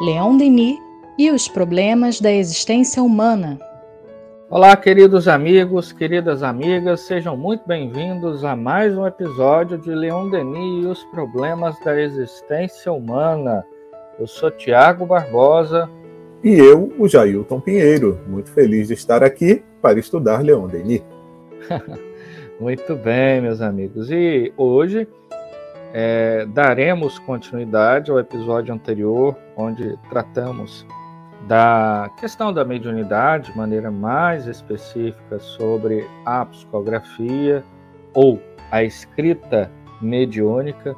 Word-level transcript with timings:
Leon 0.00 0.36
Denis 0.36 0.78
e 1.18 1.30
os 1.30 1.48
problemas 1.48 2.20
da 2.20 2.30
existência 2.30 3.02
humana. 3.02 3.58
Olá, 4.50 4.76
queridos 4.76 5.26
amigos, 5.26 5.90
queridas 5.90 6.42
amigas, 6.42 7.00
sejam 7.00 7.34
muito 7.34 7.66
bem-vindos 7.66 8.44
a 8.44 8.54
mais 8.54 8.94
um 8.94 9.06
episódio 9.06 9.78
de 9.78 9.88
Leon 9.88 10.28
Denis 10.28 10.84
e 10.84 10.86
os 10.86 11.02
problemas 11.04 11.80
da 11.80 11.98
existência 11.98 12.92
humana. 12.92 13.64
Eu 14.20 14.26
sou 14.26 14.50
Tiago 14.50 15.06
Barbosa. 15.06 15.88
E 16.44 16.50
eu, 16.50 16.92
o 16.98 17.08
Jailton 17.08 17.58
Pinheiro, 17.58 18.20
muito 18.26 18.50
feliz 18.50 18.88
de 18.88 18.94
estar 18.94 19.24
aqui 19.24 19.64
para 19.80 19.98
estudar 19.98 20.44
Leon 20.44 20.66
Denis. 20.66 21.02
muito 22.60 22.94
bem, 22.96 23.40
meus 23.40 23.62
amigos. 23.62 24.10
E 24.10 24.52
hoje 24.58 25.08
é, 25.98 26.44
daremos 26.44 27.18
continuidade 27.18 28.10
ao 28.10 28.20
episódio 28.20 28.74
anterior, 28.74 29.34
onde 29.56 29.96
tratamos 30.10 30.86
da 31.48 32.10
questão 32.20 32.52
da 32.52 32.66
mediunidade 32.66 33.50
de 33.50 33.56
maneira 33.56 33.90
mais 33.90 34.46
específica 34.46 35.38
sobre 35.38 36.06
a 36.22 36.44
psicografia 36.44 37.64
ou 38.12 38.38
a 38.70 38.84
escrita 38.84 39.70
mediúnica 39.98 40.94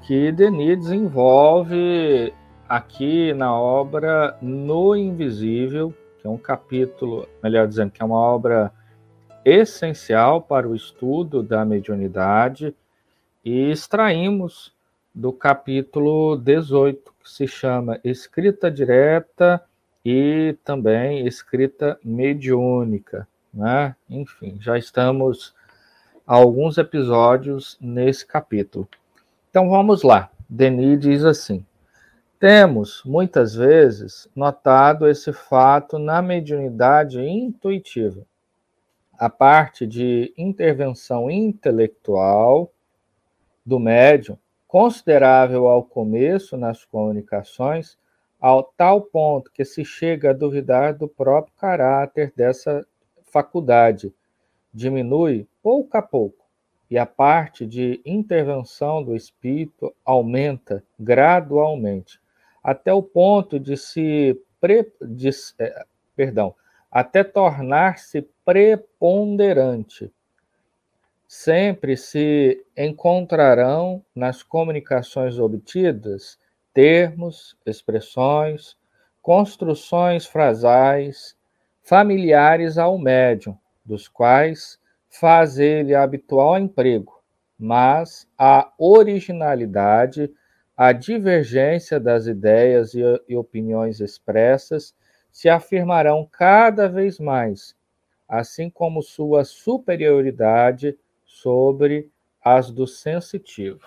que 0.00 0.32
Denis 0.32 0.76
desenvolve 0.76 2.34
aqui 2.68 3.32
na 3.34 3.56
obra 3.56 4.36
No 4.42 4.96
Invisível, 4.96 5.94
que 6.20 6.26
é 6.26 6.30
um 6.30 6.36
capítulo, 6.36 7.28
melhor 7.40 7.68
dizendo, 7.68 7.92
que 7.92 8.02
é 8.02 8.04
uma 8.04 8.18
obra 8.18 8.72
essencial 9.44 10.42
para 10.42 10.68
o 10.68 10.74
estudo 10.74 11.44
da 11.44 11.64
mediunidade 11.64 12.74
e 13.44 13.70
extraímos 13.70 14.72
do 15.14 15.32
capítulo 15.32 16.36
18, 16.36 17.12
que 17.22 17.30
se 17.30 17.46
chama 17.46 18.00
Escrita 18.02 18.70
Direta 18.70 19.62
e 20.04 20.56
também 20.64 21.26
Escrita 21.26 21.98
Mediúnica. 22.02 23.28
Né? 23.52 23.94
Enfim, 24.08 24.56
já 24.60 24.78
estamos 24.78 25.54
alguns 26.26 26.78
episódios 26.78 27.76
nesse 27.80 28.26
capítulo. 28.26 28.88
Então 29.50 29.68
vamos 29.68 30.02
lá. 30.02 30.30
Denis 30.48 31.00
diz 31.00 31.24
assim: 31.24 31.64
Temos 32.38 33.02
muitas 33.04 33.54
vezes 33.54 34.28
notado 34.34 35.08
esse 35.08 35.32
fato 35.32 35.98
na 35.98 36.22
mediunidade 36.22 37.20
intuitiva. 37.20 38.22
A 39.18 39.28
parte 39.28 39.86
de 39.86 40.32
intervenção 40.36 41.30
intelectual 41.30 42.72
do 43.64 43.78
médium, 43.78 44.38
considerável 44.66 45.68
ao 45.68 45.84
começo 45.84 46.56
nas 46.56 46.84
comunicações, 46.84 47.98
ao 48.40 48.62
tal 48.62 49.02
ponto 49.02 49.52
que 49.52 49.64
se 49.64 49.84
chega 49.84 50.30
a 50.30 50.34
duvidar 50.34 50.94
do 50.94 51.06
próprio 51.06 51.54
caráter 51.56 52.32
dessa 52.36 52.84
faculdade. 53.30 54.12
Diminui 54.74 55.46
pouco 55.62 55.96
a 55.96 56.02
pouco, 56.02 56.44
e 56.90 56.98
a 56.98 57.06
parte 57.06 57.66
de 57.66 58.02
intervenção 58.04 59.02
do 59.02 59.14
espírito 59.14 59.94
aumenta 60.04 60.82
gradualmente, 60.98 62.20
até 62.62 62.92
o 62.92 63.02
ponto 63.02 63.60
de 63.60 63.76
se 63.76 64.40
pre, 64.60 64.92
de, 65.00 65.30
eh, 65.58 65.84
perdão, 66.14 66.54
até 66.90 67.24
tornar-se 67.24 68.22
preponderante 68.44 70.12
sempre 71.34 71.96
se 71.96 72.62
encontrarão 72.76 74.04
nas 74.14 74.42
comunicações 74.42 75.38
obtidas 75.38 76.38
termos, 76.74 77.56
expressões, 77.64 78.76
construções 79.22 80.26
frasais 80.26 81.34
familiares 81.82 82.76
ao 82.76 82.98
médium, 82.98 83.56
dos 83.82 84.08
quais 84.08 84.78
faz 85.08 85.58
ele 85.58 85.94
habitual 85.94 86.58
emprego, 86.58 87.22
mas 87.58 88.28
a 88.36 88.70
originalidade, 88.76 90.30
a 90.76 90.92
divergência 90.92 91.98
das 91.98 92.26
ideias 92.26 92.92
e 92.94 93.34
opiniões 93.34 94.00
expressas 94.00 94.94
se 95.30 95.48
afirmarão 95.48 96.28
cada 96.30 96.90
vez 96.90 97.18
mais, 97.18 97.74
assim 98.28 98.68
como 98.68 99.02
sua 99.02 99.44
superioridade 99.44 100.94
sobre 101.42 102.08
as 102.42 102.70
do 102.70 102.86
sensitivo. 102.86 103.80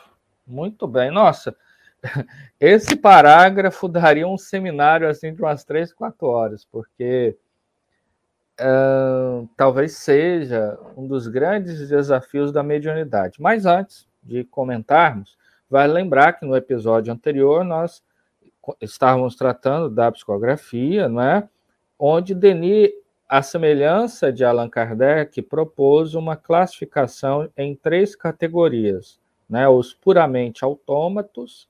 Muito 0.46 0.88
bem. 0.88 1.10
Nossa, 1.10 1.56
esse 2.60 2.96
parágrafo 2.96 3.88
daria 3.88 4.28
um 4.28 4.38
seminário 4.38 5.08
assim 5.08 5.34
de 5.34 5.42
umas 5.42 5.64
três, 5.64 5.94
quatro 5.94 6.28
horas, 6.28 6.66
porque 6.66 7.36
uh, 8.60 9.48
talvez 9.56 9.94
seja 9.94 10.78
um 10.96 11.08
dos 11.08 11.28
grandes 11.28 11.88
desafios 11.90 12.52
da 12.52 12.62
mediunidade. 12.62 13.42
Mas 13.42 13.66
antes 13.66 14.08
de 14.22 14.44
comentarmos, 14.44 15.38
vale 15.70 15.94
lembrar 15.94 16.34
que 16.34 16.46
no 16.46 16.56
episódio 16.56 17.14
anterior 17.14 17.64
nós 17.64 18.04
estávamos 18.82 19.36
tratando 19.36 19.90
da 19.90 20.12
psicografia, 20.12 21.08
não 21.08 21.22
é? 21.22 21.48
Onde 21.98 22.36
Denis 22.36 22.92
a 23.28 23.42
semelhança 23.42 24.32
de 24.32 24.46
Allan 24.46 24.70
Kardec, 24.70 25.42
propôs 25.42 26.14
uma 26.14 26.36
classificação 26.36 27.50
em 27.58 27.76
três 27.76 28.16
categorias: 28.16 29.20
né? 29.50 29.68
os 29.68 29.94
puramente 29.94 30.64
autômatos, 30.64 31.68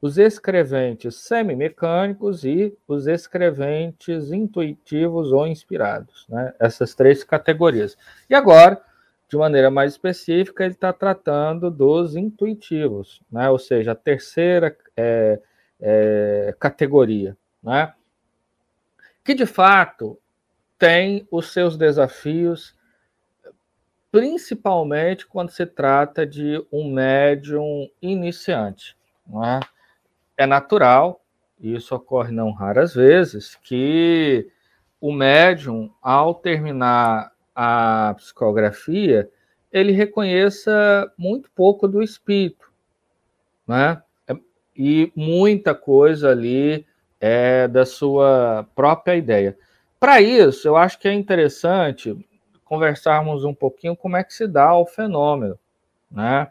os 0.00 0.18
escreventes 0.18 1.16
semimecânicos 1.16 2.44
e 2.44 2.76
os 2.86 3.06
escreventes 3.06 4.32
intuitivos 4.32 5.32
ou 5.32 5.46
inspirados. 5.46 6.26
Né? 6.28 6.52
Essas 6.60 6.94
três 6.94 7.24
categorias. 7.24 7.96
E 8.28 8.34
agora, 8.34 8.80
de 9.28 9.36
maneira 9.36 9.70
mais 9.70 9.92
específica, 9.92 10.64
ele 10.64 10.74
está 10.74 10.92
tratando 10.92 11.70
dos 11.70 12.16
intuitivos, 12.16 13.22
né? 13.30 13.48
ou 13.48 13.58
seja, 13.58 13.92
a 13.92 13.94
terceira 13.94 14.76
é, 14.94 15.40
é, 15.80 16.54
categoria. 16.60 17.34
Né? 17.62 17.94
Que 19.24 19.34
de 19.34 19.46
fato 19.46 20.18
tem 20.82 21.28
os 21.30 21.52
seus 21.52 21.76
desafios, 21.76 22.74
principalmente 24.10 25.24
quando 25.24 25.50
se 25.50 25.64
trata 25.64 26.26
de 26.26 26.60
um 26.72 26.92
médium 26.92 27.88
iniciante. 28.02 28.96
É? 29.44 29.60
é 30.42 30.44
natural, 30.44 31.24
e 31.60 31.76
isso 31.76 31.94
ocorre 31.94 32.32
não 32.32 32.50
raras 32.50 32.96
vezes, 32.96 33.54
que 33.62 34.50
o 35.00 35.12
médium, 35.12 35.88
ao 36.02 36.34
terminar 36.34 37.30
a 37.54 38.14
psicografia, 38.16 39.30
ele 39.70 39.92
reconheça 39.92 41.08
muito 41.16 41.48
pouco 41.54 41.86
do 41.86 42.02
espírito, 42.02 42.72
né? 43.68 44.02
E 44.76 45.12
muita 45.14 45.76
coisa 45.76 46.30
ali 46.30 46.84
é 47.20 47.68
da 47.68 47.86
sua 47.86 48.66
própria 48.74 49.14
ideia. 49.14 49.56
Para 50.02 50.20
isso, 50.20 50.66
eu 50.66 50.76
acho 50.76 50.98
que 50.98 51.06
é 51.06 51.12
interessante 51.12 52.28
conversarmos 52.64 53.44
um 53.44 53.54
pouquinho 53.54 53.94
como 53.94 54.16
é 54.16 54.24
que 54.24 54.34
se 54.34 54.48
dá 54.48 54.74
o 54.74 54.84
fenômeno, 54.84 55.56
né? 56.10 56.50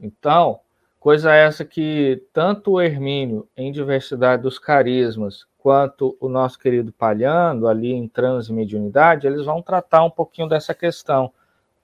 Então, 0.00 0.60
coisa 0.98 1.30
essa 1.34 1.62
que 1.62 2.24
tanto 2.32 2.70
o 2.70 2.80
Hermínio, 2.80 3.46
em 3.54 3.70
Diversidade 3.70 4.42
dos 4.42 4.58
Carismas, 4.58 5.44
quanto 5.58 6.16
o 6.18 6.26
nosso 6.26 6.58
querido 6.58 6.90
Palhando, 6.90 7.68
ali 7.68 7.92
em 7.92 8.08
Transmediunidade, 8.08 9.26
eles 9.26 9.44
vão 9.44 9.60
tratar 9.60 10.02
um 10.02 10.10
pouquinho 10.10 10.48
dessa 10.48 10.72
questão, 10.72 11.30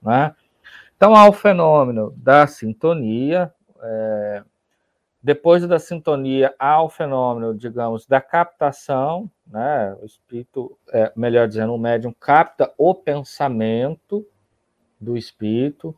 né? 0.01 0.33
Então, 0.95 1.15
há 1.15 1.29
o 1.29 1.31
fenômeno 1.31 2.11
da 2.17 2.47
sintonia, 2.47 3.53
é, 3.83 4.43
depois 5.21 5.65
da 5.67 5.79
sintonia, 5.79 6.53
há 6.59 6.81
o 6.81 6.89
fenômeno, 6.89 7.53
digamos, 7.55 8.05
da 8.05 8.21
captação, 8.21 9.29
né? 9.45 9.95
O 10.01 10.05
espírito, 10.05 10.77
é, 10.91 11.11
melhor 11.15 11.47
dizendo, 11.47 11.73
o 11.73 11.77
médium 11.77 12.13
capta 12.19 12.71
o 12.77 12.93
pensamento 12.93 14.25
do 14.99 15.17
espírito. 15.17 15.95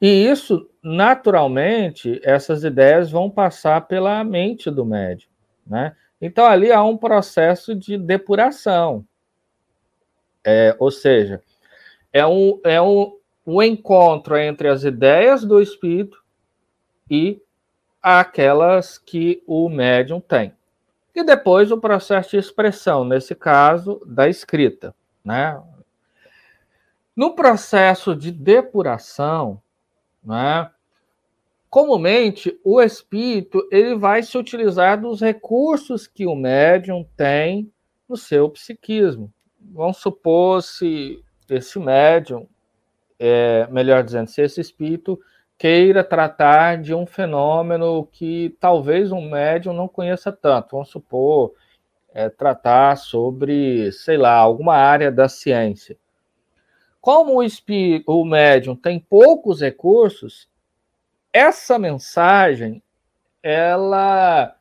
E 0.00 0.06
isso, 0.06 0.68
naturalmente, 0.82 2.20
essas 2.24 2.64
ideias 2.64 3.10
vão 3.10 3.30
passar 3.30 3.86
pela 3.86 4.22
mente 4.24 4.70
do 4.70 4.84
médium, 4.84 5.30
né? 5.66 5.96
Então, 6.20 6.44
ali 6.44 6.70
há 6.70 6.82
um 6.82 6.96
processo 6.96 7.74
de 7.74 7.96
depuração. 7.96 9.04
É, 10.44 10.74
ou 10.78 10.90
seja, 10.90 11.42
é 12.12 12.26
um, 12.26 12.60
é 12.64 12.82
um, 12.82 13.16
um 13.46 13.62
encontro 13.62 14.36
entre 14.36 14.68
as 14.68 14.84
ideias 14.84 15.44
do 15.44 15.60
espírito 15.60 16.22
e 17.08 17.40
aquelas 18.02 18.98
que 18.98 19.42
o 19.46 19.68
médium 19.68 20.20
tem. 20.20 20.52
E 21.14 21.22
depois 21.22 21.70
o 21.70 21.78
processo 21.78 22.30
de 22.30 22.38
expressão, 22.38 23.04
nesse 23.04 23.34
caso, 23.34 24.00
da 24.06 24.28
escrita. 24.28 24.94
Né? 25.24 25.60
No 27.14 27.34
processo 27.34 28.16
de 28.16 28.32
depuração, 28.32 29.60
né, 30.24 30.70
comumente 31.68 32.58
o 32.64 32.80
espírito 32.80 33.66
ele 33.70 33.94
vai 33.94 34.22
se 34.22 34.36
utilizar 34.38 35.00
dos 35.00 35.20
recursos 35.20 36.06
que 36.06 36.26
o 36.26 36.34
médium 36.34 37.06
tem 37.16 37.70
no 38.08 38.16
seu 38.16 38.48
psiquismo. 38.48 39.32
Vamos 39.60 39.98
supor 39.98 40.62
se 40.62 41.22
esse 41.48 41.78
médium, 41.78 42.48
é, 43.18 43.66
melhor 43.70 44.02
dizendo, 44.02 44.28
se 44.28 44.40
esse 44.40 44.60
espírito 44.60 45.20
queira 45.62 46.02
tratar 46.02 46.76
de 46.76 46.92
um 46.92 47.06
fenômeno 47.06 48.04
que 48.10 48.56
talvez 48.58 49.12
um 49.12 49.30
médium 49.30 49.72
não 49.72 49.86
conheça 49.86 50.32
tanto. 50.32 50.72
Vamos 50.72 50.88
supor, 50.88 51.54
é, 52.12 52.28
tratar 52.28 52.96
sobre, 52.96 53.92
sei 53.92 54.16
lá, 54.16 54.34
alguma 54.34 54.74
área 54.74 55.08
da 55.08 55.28
ciência. 55.28 55.96
Como 57.00 57.36
o, 57.36 57.44
espírito, 57.44 58.10
o 58.10 58.24
médium 58.24 58.74
tem 58.74 58.98
poucos 58.98 59.60
recursos, 59.60 60.48
essa 61.32 61.78
mensagem, 61.78 62.82
ela, 63.40 64.56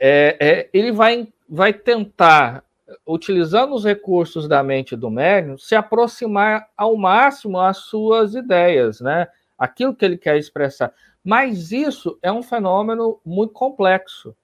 é, 0.00 0.36
é, 0.40 0.70
ele 0.74 0.90
vai, 0.90 1.28
vai 1.48 1.72
tentar, 1.72 2.64
utilizando 3.06 3.72
os 3.72 3.84
recursos 3.84 4.48
da 4.48 4.64
mente 4.64 4.96
do 4.96 5.12
médium, 5.12 5.56
se 5.56 5.76
aproximar 5.76 6.68
ao 6.76 6.96
máximo 6.96 7.60
às 7.60 7.76
suas 7.76 8.34
ideias, 8.34 9.00
né? 9.00 9.28
Aquilo 9.58 9.94
que 9.94 10.04
ele 10.04 10.18
quer 10.18 10.36
expressar. 10.36 10.92
Mas 11.22 11.72
isso 11.72 12.18
é 12.22 12.30
um 12.30 12.42
fenômeno 12.42 13.20
muito 13.24 13.52
complexo, 13.52 14.36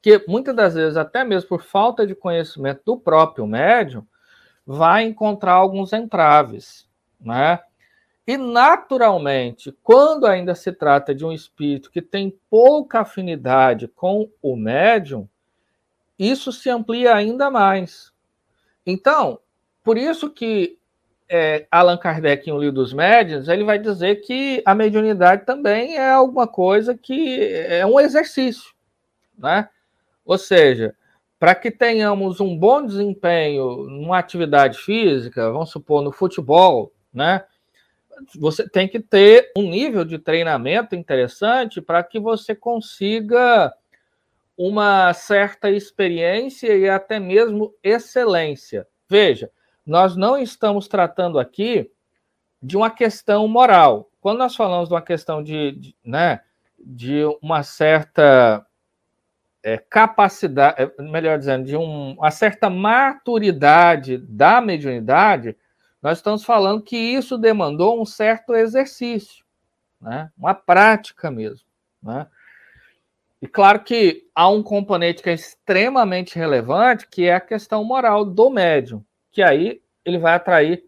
que 0.00 0.24
muitas 0.28 0.54
das 0.54 0.74
vezes, 0.74 0.96
até 0.96 1.24
mesmo 1.24 1.48
por 1.48 1.62
falta 1.62 2.06
de 2.06 2.14
conhecimento 2.14 2.82
do 2.84 2.98
próprio 2.98 3.46
médium, 3.46 4.06
vai 4.66 5.04
encontrar 5.04 5.54
alguns 5.54 5.92
entraves, 5.92 6.88
né? 7.20 7.60
E 8.26 8.36
naturalmente, 8.36 9.74
quando 9.82 10.26
ainda 10.26 10.54
se 10.54 10.70
trata 10.70 11.14
de 11.14 11.24
um 11.24 11.32
espírito 11.32 11.90
que 11.90 12.02
tem 12.02 12.38
pouca 12.50 13.00
afinidade 13.00 13.88
com 13.88 14.30
o 14.42 14.54
médium, 14.54 15.26
isso 16.18 16.52
se 16.52 16.68
amplia 16.68 17.14
ainda 17.14 17.50
mais. 17.50 18.12
Então, 18.84 19.40
por 19.82 19.96
isso 19.96 20.28
que 20.28 20.77
é, 21.28 21.66
Allan 21.70 21.96
Kardec, 21.96 22.48
em 22.48 22.52
O 22.52 22.58
Livro 22.58 22.76
dos 22.76 22.92
Médiuns, 22.92 23.48
ele 23.48 23.64
vai 23.64 23.78
dizer 23.78 24.16
que 24.16 24.62
a 24.64 24.74
mediunidade 24.74 25.44
também 25.44 25.96
é 25.96 26.10
alguma 26.10 26.46
coisa 26.46 26.96
que 26.96 27.42
é 27.52 27.84
um 27.84 28.00
exercício, 28.00 28.72
né? 29.36 29.68
Ou 30.24 30.38
seja, 30.38 30.94
para 31.38 31.54
que 31.54 31.70
tenhamos 31.70 32.40
um 32.40 32.56
bom 32.56 32.84
desempenho 32.84 33.84
numa 33.84 34.18
atividade 34.18 34.78
física, 34.78 35.50
vamos 35.50 35.70
supor 35.70 36.02
no 36.02 36.12
futebol, 36.12 36.92
né? 37.12 37.44
Você 38.36 38.68
tem 38.68 38.88
que 38.88 38.98
ter 38.98 39.52
um 39.56 39.62
nível 39.62 40.04
de 40.04 40.18
treinamento 40.18 40.96
interessante 40.96 41.80
para 41.80 42.02
que 42.02 42.18
você 42.18 42.54
consiga 42.54 43.72
uma 44.56 45.14
certa 45.14 45.70
experiência 45.70 46.76
e 46.76 46.88
até 46.88 47.20
mesmo 47.20 47.72
excelência. 47.80 48.88
Veja, 49.08 49.48
nós 49.88 50.14
não 50.14 50.36
estamos 50.36 50.86
tratando 50.86 51.38
aqui 51.38 51.90
de 52.62 52.76
uma 52.76 52.90
questão 52.90 53.48
moral. 53.48 54.10
Quando 54.20 54.38
nós 54.38 54.54
falamos 54.54 54.90
de 54.90 54.94
uma 54.94 55.00
questão 55.00 55.42
de, 55.42 55.72
de 55.72 55.96
né, 56.04 56.42
de 56.78 57.24
uma 57.40 57.62
certa 57.62 58.66
é, 59.62 59.78
capacidade, 59.78 60.82
é, 60.82 61.02
melhor 61.02 61.38
dizendo, 61.38 61.64
de 61.64 61.74
um, 61.74 62.12
uma 62.12 62.30
certa 62.30 62.68
maturidade 62.68 64.18
da 64.18 64.60
mediunidade, 64.60 65.56
nós 66.02 66.18
estamos 66.18 66.44
falando 66.44 66.82
que 66.82 66.96
isso 66.96 67.38
demandou 67.38 68.00
um 68.00 68.04
certo 68.04 68.54
exercício, 68.54 69.42
né, 69.98 70.30
uma 70.36 70.52
prática 70.54 71.30
mesmo. 71.30 71.66
Né? 72.02 72.26
E 73.40 73.46
claro 73.48 73.80
que 73.80 74.28
há 74.34 74.50
um 74.50 74.62
componente 74.62 75.22
que 75.22 75.30
é 75.30 75.34
extremamente 75.34 76.36
relevante, 76.36 77.08
que 77.08 77.24
é 77.24 77.34
a 77.34 77.40
questão 77.40 77.82
moral 77.82 78.22
do 78.22 78.50
médium 78.50 79.02
que 79.38 79.42
aí 79.42 79.80
ele 80.04 80.18
vai 80.18 80.34
atrair, 80.34 80.84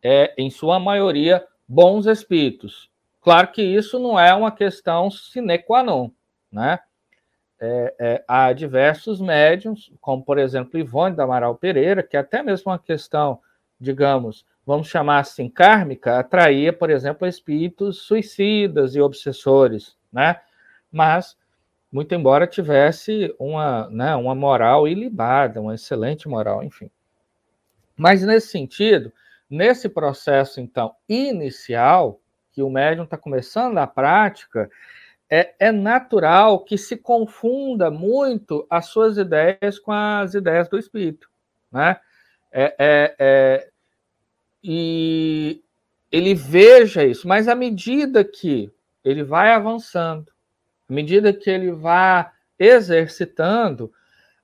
é, 0.00 0.32
em 0.38 0.48
sua 0.48 0.78
maioria, 0.78 1.44
bons 1.66 2.06
espíritos. 2.06 2.88
Claro 3.20 3.48
que 3.48 3.60
isso 3.60 3.98
não 3.98 4.16
é 4.16 4.32
uma 4.32 4.52
questão 4.52 5.10
sine 5.10 5.58
qua 5.58 5.82
non, 5.82 6.08
né? 6.52 6.78
É, 7.60 7.94
é, 7.98 8.24
há 8.28 8.52
diversos 8.52 9.20
médiums, 9.20 9.92
como 10.00 10.24
por 10.24 10.38
exemplo 10.38 10.78
Ivone 10.78 11.16
da 11.16 11.24
Amaral 11.24 11.56
Pereira, 11.56 12.00
que 12.00 12.16
até 12.16 12.44
mesmo 12.44 12.70
uma 12.70 12.78
questão, 12.78 13.40
digamos, 13.80 14.46
vamos 14.64 14.86
chamar 14.86 15.18
assim, 15.18 15.48
kármica, 15.48 16.20
atraía, 16.20 16.72
por 16.72 16.90
exemplo, 16.90 17.26
espíritos 17.26 18.02
suicidas 18.02 18.94
e 18.94 19.00
obsessores, 19.00 19.96
né? 20.12 20.40
Mas, 20.92 21.36
muito 21.90 22.14
embora 22.14 22.46
tivesse 22.46 23.34
uma, 23.36 23.90
né, 23.90 24.14
uma 24.14 24.36
moral 24.36 24.86
ilibada, 24.86 25.60
uma 25.60 25.74
excelente 25.74 26.28
moral, 26.28 26.62
enfim. 26.62 26.88
Mas 28.00 28.22
nesse 28.22 28.48
sentido, 28.48 29.12
nesse 29.50 29.86
processo, 29.86 30.58
então, 30.58 30.94
inicial, 31.06 32.18
que 32.50 32.62
o 32.62 32.70
médium 32.70 33.04
está 33.04 33.18
começando 33.18 33.76
a 33.76 33.86
prática, 33.86 34.70
é, 35.28 35.54
é, 35.58 35.70
natural 35.70 36.64
que 36.64 36.78
se 36.78 36.96
confunda 36.96 37.90
muito 37.90 38.66
as 38.70 38.86
suas 38.86 39.18
ideias 39.18 39.78
com 39.78 39.92
as 39.92 40.32
ideias 40.32 40.66
do 40.66 40.78
espírito, 40.78 41.28
né? 41.70 42.00
É, 42.50 42.74
é, 42.78 43.16
é, 43.18 43.68
e 44.64 45.62
ele 46.10 46.34
veja 46.34 47.04
isso, 47.04 47.28
mas 47.28 47.48
à 47.48 47.54
medida 47.54 48.24
que 48.24 48.72
ele 49.04 49.22
vai 49.22 49.52
avançando, 49.52 50.32
à 50.88 50.92
medida 50.94 51.34
que 51.34 51.50
ele 51.50 51.70
vai 51.70 52.26
exercitando, 52.58 53.92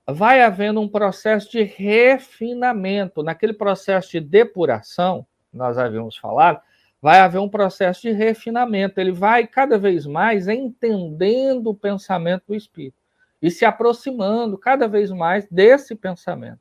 vai 0.06 0.42
havendo 0.42 0.80
um 0.80 0.88
processo 0.88 1.50
de 1.50 1.62
refinamento. 1.62 3.22
Naquele 3.22 3.52
processo 3.52 4.12
de 4.12 4.20
depuração, 4.20 5.26
nós 5.52 5.78
havíamos 5.78 6.16
falado, 6.16 6.60
vai 7.02 7.18
haver 7.18 7.38
um 7.38 7.48
processo 7.48 8.02
de 8.02 8.12
refinamento. 8.12 9.00
Ele 9.00 9.12
vai 9.12 9.46
cada 9.46 9.78
vez 9.78 10.06
mais 10.06 10.48
entendendo 10.48 11.68
o 11.68 11.74
pensamento 11.74 12.44
do 12.48 12.54
espírito 12.54 12.96
e 13.42 13.50
se 13.50 13.64
aproximando 13.64 14.56
cada 14.56 14.86
vez 14.88 15.10
mais 15.10 15.46
desse 15.50 15.94
pensamento. 15.94 16.60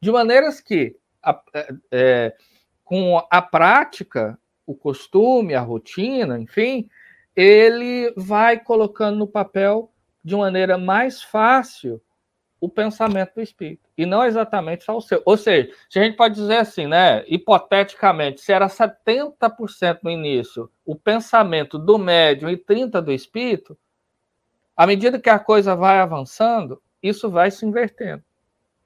De 0.00 0.12
maneiras 0.12 0.60
que, 0.60 0.96
é, 1.54 1.74
é 1.90 2.36
com 2.84 3.22
a 3.30 3.42
prática, 3.42 4.38
o 4.66 4.74
costume, 4.74 5.54
a 5.54 5.60
rotina, 5.60 6.38
enfim, 6.38 6.88
ele 7.34 8.12
vai 8.16 8.58
colocando 8.58 9.18
no 9.18 9.26
papel 9.26 9.90
de 10.24 10.36
maneira 10.36 10.76
mais 10.78 11.22
fácil 11.22 12.00
o 12.60 12.68
pensamento 12.68 13.34
do 13.34 13.40
espírito, 13.40 13.88
e 13.96 14.04
não 14.04 14.24
exatamente 14.24 14.84
só 14.84 14.96
o 14.96 15.00
seu. 15.00 15.22
Ou 15.24 15.36
seja, 15.36 15.70
se 15.88 15.98
a 15.98 16.04
gente 16.04 16.16
pode 16.16 16.34
dizer 16.34 16.56
assim, 16.56 16.86
né, 16.86 17.24
hipoteticamente, 17.28 18.40
se 18.40 18.52
era 18.52 18.66
70% 18.66 20.00
no 20.02 20.10
início 20.10 20.70
o 20.84 20.96
pensamento 20.96 21.78
do 21.78 21.98
médium 21.98 22.50
e 22.50 22.56
30% 22.56 23.00
do 23.00 23.12
espírito, 23.12 23.78
à 24.76 24.86
medida 24.86 25.18
que 25.18 25.30
a 25.30 25.38
coisa 25.38 25.76
vai 25.76 25.98
avançando, 25.98 26.82
isso 27.02 27.30
vai 27.30 27.50
se 27.50 27.64
invertendo. 27.64 28.22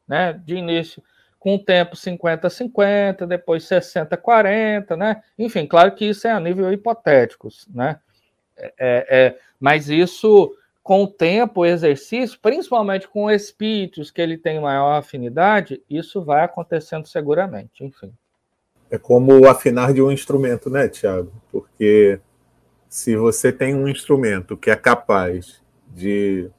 Né? 0.07 0.33
De 0.33 0.57
início, 0.57 1.03
com 1.39 1.55
o 1.55 1.59
tempo 1.59 1.97
50-50, 1.97 3.27
depois 3.27 3.65
60-40, 3.65 4.97
né? 4.97 5.23
Enfim, 5.39 5.67
claro 5.67 5.95
que 5.95 6.05
isso 6.05 6.27
é 6.27 6.31
a 6.31 6.41
nível 6.41 6.73
hipotético, 6.73 7.49
né? 7.75 7.99
É, 8.57 8.71
é, 8.79 9.39
mas 9.59 9.89
isso 9.89 10.55
com 10.83 11.05
o 11.05 11.07
tempo, 11.07 11.61
o 11.61 11.67
exercício, 11.67 12.39
principalmente 12.41 13.07
com 13.09 13.31
espíritos 13.31 14.11
que 14.11 14.21
ele 14.21 14.37
tem 14.37 14.61
maior 14.61 14.99
afinidade, 14.99 15.83
isso 15.89 16.23
vai 16.23 16.45
acontecendo 16.45 17.07
seguramente, 17.07 17.85
enfim. 17.85 18.13
É 18.91 18.99
como 18.99 19.49
afinar 19.49 19.95
de 19.95 20.03
um 20.03 20.11
instrumento, 20.11 20.69
né, 20.69 20.89
Tiago? 20.89 21.33
Porque 21.51 22.21
se 22.89 23.17
você 23.17 23.53
tem 23.53 23.75
um 23.75 23.89
instrumento 23.89 24.57
que 24.57 24.71
é 24.71 24.77
capaz 24.77 25.63
de 25.89 26.51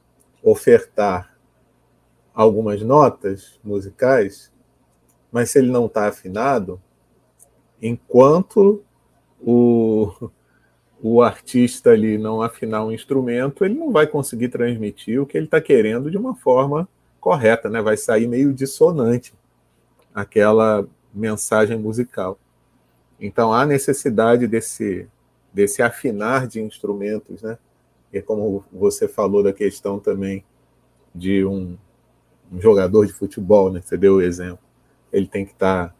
ofertar 0.42 1.36
algumas 2.34 2.82
notas 2.82 3.60
musicais, 3.62 4.52
mas 5.30 5.50
se 5.50 5.58
ele 5.58 5.70
não 5.70 5.86
está 5.86 6.08
afinado, 6.08 6.80
enquanto 7.80 8.82
o, 9.40 10.30
o 11.06 11.20
artista 11.20 11.90
ali 11.90 12.16
não 12.16 12.40
afinar 12.40 12.82
um 12.82 12.90
instrumento, 12.90 13.62
ele 13.62 13.74
não 13.74 13.92
vai 13.92 14.06
conseguir 14.06 14.48
transmitir 14.48 15.20
o 15.20 15.26
que 15.26 15.36
ele 15.36 15.44
está 15.44 15.60
querendo 15.60 16.10
de 16.10 16.16
uma 16.16 16.34
forma 16.34 16.88
correta, 17.20 17.68
né? 17.68 17.82
Vai 17.82 17.94
sair 17.98 18.26
meio 18.26 18.54
dissonante 18.54 19.34
aquela 20.14 20.88
mensagem 21.12 21.78
musical. 21.78 22.38
Então 23.20 23.52
há 23.52 23.66
necessidade 23.66 24.46
desse 24.46 25.06
desse 25.52 25.82
afinar 25.82 26.46
de 26.46 26.62
instrumentos, 26.62 27.42
né? 27.42 27.58
E 28.10 28.22
como 28.22 28.64
você 28.72 29.06
falou 29.06 29.42
da 29.42 29.52
questão 29.52 30.00
também 30.00 30.42
de 31.14 31.44
um, 31.44 31.76
um 32.50 32.58
jogador 32.58 33.06
de 33.06 33.12
futebol, 33.12 33.70
né? 33.70 33.82
Você 33.84 33.98
deu 33.98 34.14
o 34.14 34.22
exemplo. 34.22 34.64
Ele 35.12 35.26
tem 35.26 35.44
que 35.44 35.52
estar 35.52 35.88
tá 35.88 35.94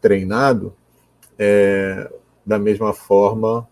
treinado. 0.00 0.72
É, 1.36 2.08
da 2.46 2.56
mesma 2.56 2.92
forma, 2.92 3.66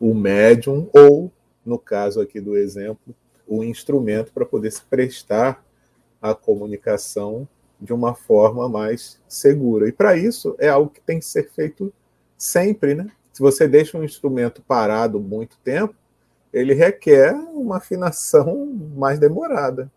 o 0.00 0.14
médium 0.14 0.88
ou 0.92 1.30
no 1.64 1.78
caso 1.78 2.20
aqui 2.20 2.40
do 2.40 2.56
exemplo, 2.56 3.14
o 3.46 3.64
instrumento 3.64 4.32
para 4.32 4.44
poder 4.44 4.70
se 4.70 4.82
prestar 4.82 5.64
à 6.20 6.34
comunicação 6.34 7.48
de 7.80 7.92
uma 7.92 8.14
forma 8.14 8.68
mais 8.68 9.20
segura. 9.28 9.88
E 9.88 9.92
para 9.92 10.16
isso 10.16 10.54
é 10.58 10.68
algo 10.68 10.90
que 10.90 11.00
tem 11.00 11.18
que 11.18 11.24
ser 11.24 11.50
feito 11.50 11.92
sempre, 12.36 12.94
né? 12.94 13.10
Se 13.32 13.40
você 13.40 13.66
deixa 13.66 13.98
um 13.98 14.04
instrumento 14.04 14.62
parado 14.62 15.18
muito 15.18 15.58
tempo, 15.58 15.94
ele 16.52 16.72
requer 16.72 17.34
uma 17.34 17.78
afinação 17.78 18.66
mais 18.96 19.18
demorada. 19.18 19.90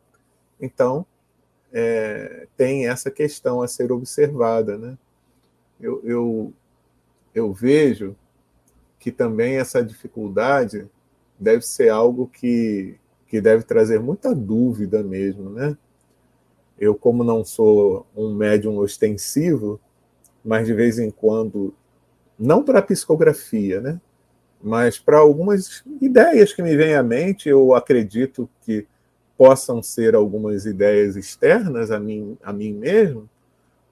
Então, 0.59 1.05
é, 1.71 2.47
tem 2.57 2.87
essa 2.87 3.11
questão 3.11 3.61
a 3.61 3.67
ser 3.67 3.91
observada, 3.91 4.77
né? 4.77 4.97
Eu, 5.79 6.01
eu, 6.03 6.53
eu 7.35 7.53
vejo 7.53 8.15
que 8.99 9.11
também 9.11 9.57
essa 9.57 9.83
dificuldade 9.83 10.87
deve 11.39 11.61
ser 11.61 11.89
algo 11.89 12.27
que, 12.27 12.95
que 13.27 13.39
deve 13.39 13.63
trazer 13.63 13.99
muita 13.99 14.33
dúvida 14.33 15.03
mesmo, 15.03 15.49
né? 15.49 15.77
Eu, 16.79 16.93
como 16.95 17.23
não 17.23 17.43
sou 17.43 18.05
um 18.15 18.33
médium 18.33 18.77
ostensivo, 18.77 19.79
mas 20.43 20.67
de 20.67 20.73
vez 20.73 20.99
em 20.99 21.09
quando, 21.09 21.73
não 22.37 22.63
para 22.63 22.81
psicografia, 22.81 23.81
né? 23.81 23.99
Mas 24.61 24.97
para 24.97 25.17
algumas 25.17 25.83
ideias 26.01 26.53
que 26.53 26.63
me 26.63 26.75
vêm 26.75 26.95
à 26.95 27.03
mente, 27.03 27.49
eu 27.49 27.73
acredito 27.73 28.49
que 28.61 28.87
possam 29.37 29.83
ser 29.83 30.15
algumas 30.15 30.65
ideias 30.65 31.15
externas 31.15 31.91
a 31.91 31.99
mim, 31.99 32.37
a 32.43 32.51
mim 32.51 32.73
mesmo, 32.73 33.29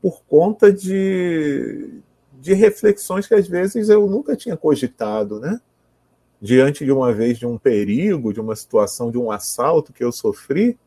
por 0.02 0.24
conta 0.28 0.72
de, 0.72 2.00
de 2.46 2.54
reflexões 2.54 3.26
que 3.26 3.34
às 3.34 3.48
vezes 3.48 3.90
eu 3.90 4.06
nunca 4.06 4.36
tinha 4.36 4.56
cogitado, 4.56 5.40
né? 5.40 5.60
Diante 6.40 6.86
de 6.86 6.92
uma 6.92 7.12
vez 7.12 7.40
de 7.40 7.48
um 7.48 7.58
perigo, 7.58 8.32
de 8.32 8.40
uma 8.40 8.56
situação, 8.56 9.10
de 9.10 9.18
um 9.18 9.32
assalto 9.32 9.92
que 9.92 10.04
eu 10.04 10.12
sofri, 10.12 10.78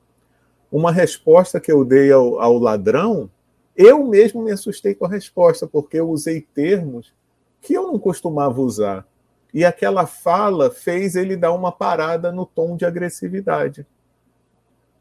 uma 0.71 0.93
resposta 0.93 1.59
que 1.59 1.73
eu 1.73 1.85
dei 1.85 2.13
ao, 2.13 2.41
ao 2.41 2.59
ladrão, 2.59 3.29
eu 3.77 4.07
mesmo 4.07 4.41
me 4.41 4.53
assustei 4.53 4.95
com 4.95 5.05
a 5.05 5.09
resposta, 5.09 5.67
porque 5.67 5.99
eu 5.99 6.09
usei 6.09 6.43
termos 6.55 7.13
que 7.61 7.75
eu 7.75 7.89
não 7.89 7.99
costumava 7.99 8.61
usar. 8.61 9.05
E 9.53 9.65
aquela 9.65 10.07
fala 10.07 10.71
fez 10.71 11.17
ele 11.17 11.37
dar 11.37 11.53
uma 11.53 11.73
parada 11.73 12.31
no 12.31 12.47
tom 12.47 12.77
de 12.77 12.85
agressividade. 12.85 13.85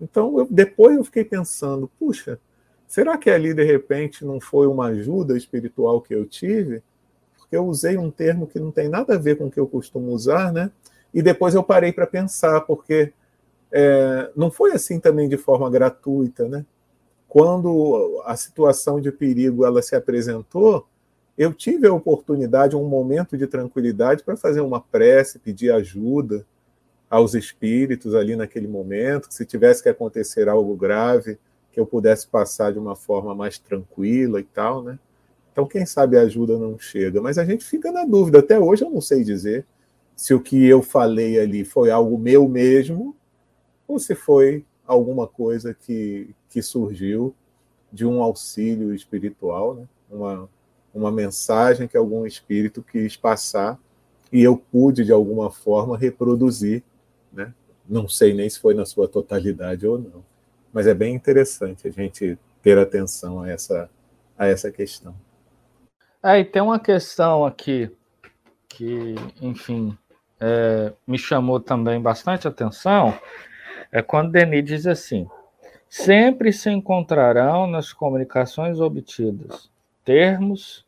Então, 0.01 0.39
eu, 0.39 0.47
depois 0.49 0.97
eu 0.97 1.03
fiquei 1.03 1.23
pensando, 1.23 1.87
puxa, 1.99 2.39
será 2.87 3.17
que 3.17 3.29
ali 3.29 3.53
de 3.53 3.63
repente 3.63 4.25
não 4.25 4.39
foi 4.39 4.67
uma 4.67 4.87
ajuda 4.87 5.37
espiritual 5.37 6.01
que 6.01 6.15
eu 6.15 6.25
tive? 6.25 6.81
Porque 7.37 7.55
eu 7.55 7.65
usei 7.65 7.97
um 7.97 8.09
termo 8.09 8.47
que 8.47 8.59
não 8.59 8.71
tem 8.71 8.89
nada 8.89 9.15
a 9.15 9.17
ver 9.17 9.37
com 9.37 9.45
o 9.45 9.51
que 9.51 9.59
eu 9.59 9.67
costumo 9.67 10.11
usar, 10.11 10.51
né? 10.51 10.71
E 11.13 11.21
depois 11.21 11.53
eu 11.53 11.63
parei 11.63 11.91
para 11.91 12.07
pensar, 12.07 12.61
porque 12.61 13.13
é, 13.71 14.31
não 14.35 14.49
foi 14.49 14.71
assim 14.71 14.99
também 14.99 15.27
de 15.27 15.37
forma 15.37 15.69
gratuita, 15.69 16.47
né? 16.47 16.65
Quando 17.27 18.21
a 18.25 18.35
situação 18.35 19.01
de 19.01 19.11
perigo 19.11 19.65
ela 19.65 19.81
se 19.81 19.95
apresentou, 19.95 20.87
eu 21.37 21.53
tive 21.53 21.87
a 21.87 21.93
oportunidade, 21.93 22.75
um 22.75 22.87
momento 22.87 23.37
de 23.37 23.45
tranquilidade 23.45 24.23
para 24.23 24.35
fazer 24.35 24.61
uma 24.61 24.81
prece, 24.81 25.37
pedir 25.37 25.71
ajuda 25.71 26.45
aos 27.09 27.35
espíritos 27.35 28.15
ali 28.15 28.35
naquele 28.35 28.67
momento, 28.67 29.27
se 29.29 29.45
tivesse 29.45 29.83
que 29.83 29.89
acontecer 29.89 30.49
algo 30.49 30.75
grave, 30.75 31.37
que 31.77 31.81
eu 31.81 31.85
pudesse 31.85 32.25
passar 32.25 32.73
de 32.73 32.79
uma 32.79 32.95
forma 32.95 33.35
mais 33.35 33.59
tranquila 33.59 34.39
e 34.39 34.43
tal, 34.43 34.81
né? 34.81 34.97
Então, 35.51 35.67
quem 35.67 35.85
sabe 35.85 36.17
a 36.17 36.21
ajuda 36.21 36.57
não 36.57 36.79
chega, 36.79 37.21
mas 37.21 37.37
a 37.37 37.45
gente 37.45 37.63
fica 37.63 37.91
na 37.91 38.03
dúvida. 38.03 38.39
Até 38.39 38.59
hoje 38.59 38.83
eu 38.83 38.89
não 38.89 38.99
sei 38.99 39.23
dizer 39.23 39.63
se 40.15 40.33
o 40.33 40.39
que 40.39 40.65
eu 40.65 40.81
falei 40.81 41.39
ali 41.39 41.63
foi 41.63 41.91
algo 41.91 42.17
meu 42.17 42.49
mesmo 42.49 43.15
ou 43.87 43.99
se 43.99 44.15
foi 44.15 44.65
alguma 44.87 45.27
coisa 45.27 45.71
que, 45.71 46.31
que 46.49 46.63
surgiu 46.63 47.35
de 47.93 48.07
um 48.07 48.23
auxílio 48.23 48.91
espiritual, 48.91 49.75
né? 49.75 49.87
uma, 50.09 50.49
uma 50.91 51.11
mensagem 51.11 51.87
que 51.87 51.95
algum 51.95 52.25
espírito 52.25 52.81
quis 52.81 53.15
passar 53.15 53.79
e 54.33 54.41
eu 54.41 54.57
pude, 54.57 55.05
de 55.05 55.11
alguma 55.11 55.51
forma, 55.51 55.95
reproduzir. 55.95 56.81
Né? 57.31 57.53
Não 57.87 58.09
sei 58.09 58.33
nem 58.33 58.49
se 58.49 58.59
foi 58.59 58.73
na 58.73 58.83
sua 58.83 59.07
totalidade 59.07 59.85
ou 59.85 59.99
não, 59.99 60.23
mas 60.77 60.85
é 60.85 60.93
bem 60.93 61.15
interessante 61.15 61.87
a 61.87 61.91
gente 61.91 62.37
ter 62.61 62.77
atenção 62.77 63.41
a 63.41 63.49
essa, 63.49 63.89
a 64.37 64.45
essa 64.45 64.71
questão. 64.71 65.15
É, 66.21 66.39
e 66.39 66.45
tem 66.45 66.61
uma 66.61 66.79
questão 66.79 67.43
aqui 67.43 67.91
que, 68.69 69.15
enfim, 69.41 69.97
é, 70.39 70.93
me 71.07 71.17
chamou 71.17 71.59
também 71.59 71.99
bastante 71.99 72.47
atenção, 72.47 73.11
é 73.91 74.03
quando 74.03 74.31
Denis 74.31 74.63
diz 74.63 74.85
assim: 74.85 75.27
sempre 75.89 76.53
se 76.53 76.69
encontrarão 76.69 77.65
nas 77.65 77.91
comunicações 77.91 78.79
obtidas 78.79 79.71
termos, 80.05 80.85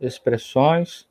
expressões, 0.00 1.06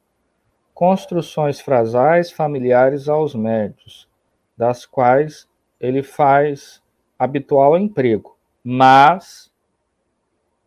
construções 0.74 1.60
frasais 1.60 2.32
familiares 2.32 3.08
aos 3.08 3.36
médios, 3.36 4.10
das 4.58 4.84
quais 4.84 5.48
ele 5.80 6.02
faz 6.02 6.82
habitual 7.18 7.78
emprego, 7.78 8.38
mas 8.64 9.52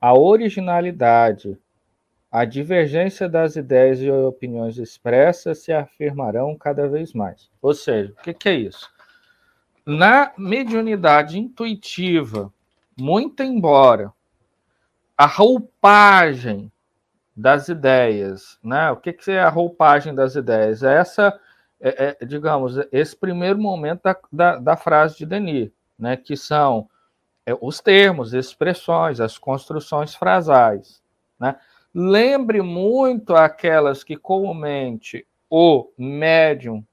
a 0.01 0.15
originalidade, 0.15 1.59
a 2.31 2.45
divergência 2.45 3.29
das 3.29 3.57
ideias 3.57 4.01
e 4.01 4.11
opiniões 4.11 4.79
expressas 4.79 5.59
se 5.59 5.73
afirmarão 5.73 6.57
cada 6.57 6.89
vez 6.89 7.13
mais. 7.13 7.51
Ou 7.61 7.75
seja, 7.75 8.13
o 8.13 8.23
que, 8.23 8.33
que 8.33 8.49
é 8.49 8.55
isso? 8.55 8.91
Na 9.85 10.33
mediunidade 10.39 11.39
intuitiva, 11.39 12.53
muito 12.97 13.43
embora 13.43 14.13
a 15.17 15.27
roupagem 15.27 16.73
das 17.37 17.69
ideias, 17.69 18.59
né? 18.63 18.91
O 18.91 18.97
que, 18.97 19.13
que 19.13 19.31
é 19.31 19.41
a 19.41 19.49
roupagem 19.49 20.15
das 20.15 20.35
ideias? 20.35 20.83
É 20.83 20.97
essa, 20.97 21.39
é, 21.81 22.17
é, 22.21 22.25
digamos, 22.25 22.77
esse 22.93 23.17
primeiro 23.17 23.59
momento 23.59 24.03
da, 24.03 24.17
da, 24.33 24.57
da, 24.57 24.77
frase 24.77 25.19
de 25.19 25.27
Denis, 25.27 25.71
né? 26.01 26.17
Que 26.17 26.37
são 26.37 26.89
é, 27.47 27.53
os 27.61 27.81
termos, 27.81 28.35
expressões, 28.35 29.21
as 29.21 29.39
construções 29.39 30.15
frasais, 30.15 31.03
né? 31.39 31.57
Lembre 31.93 32.63
muito 32.63 33.35
aquelas 33.35 34.05
que 34.05 34.17
comumente 34.17 35.27
o 35.49 35.91
médium 35.99 36.85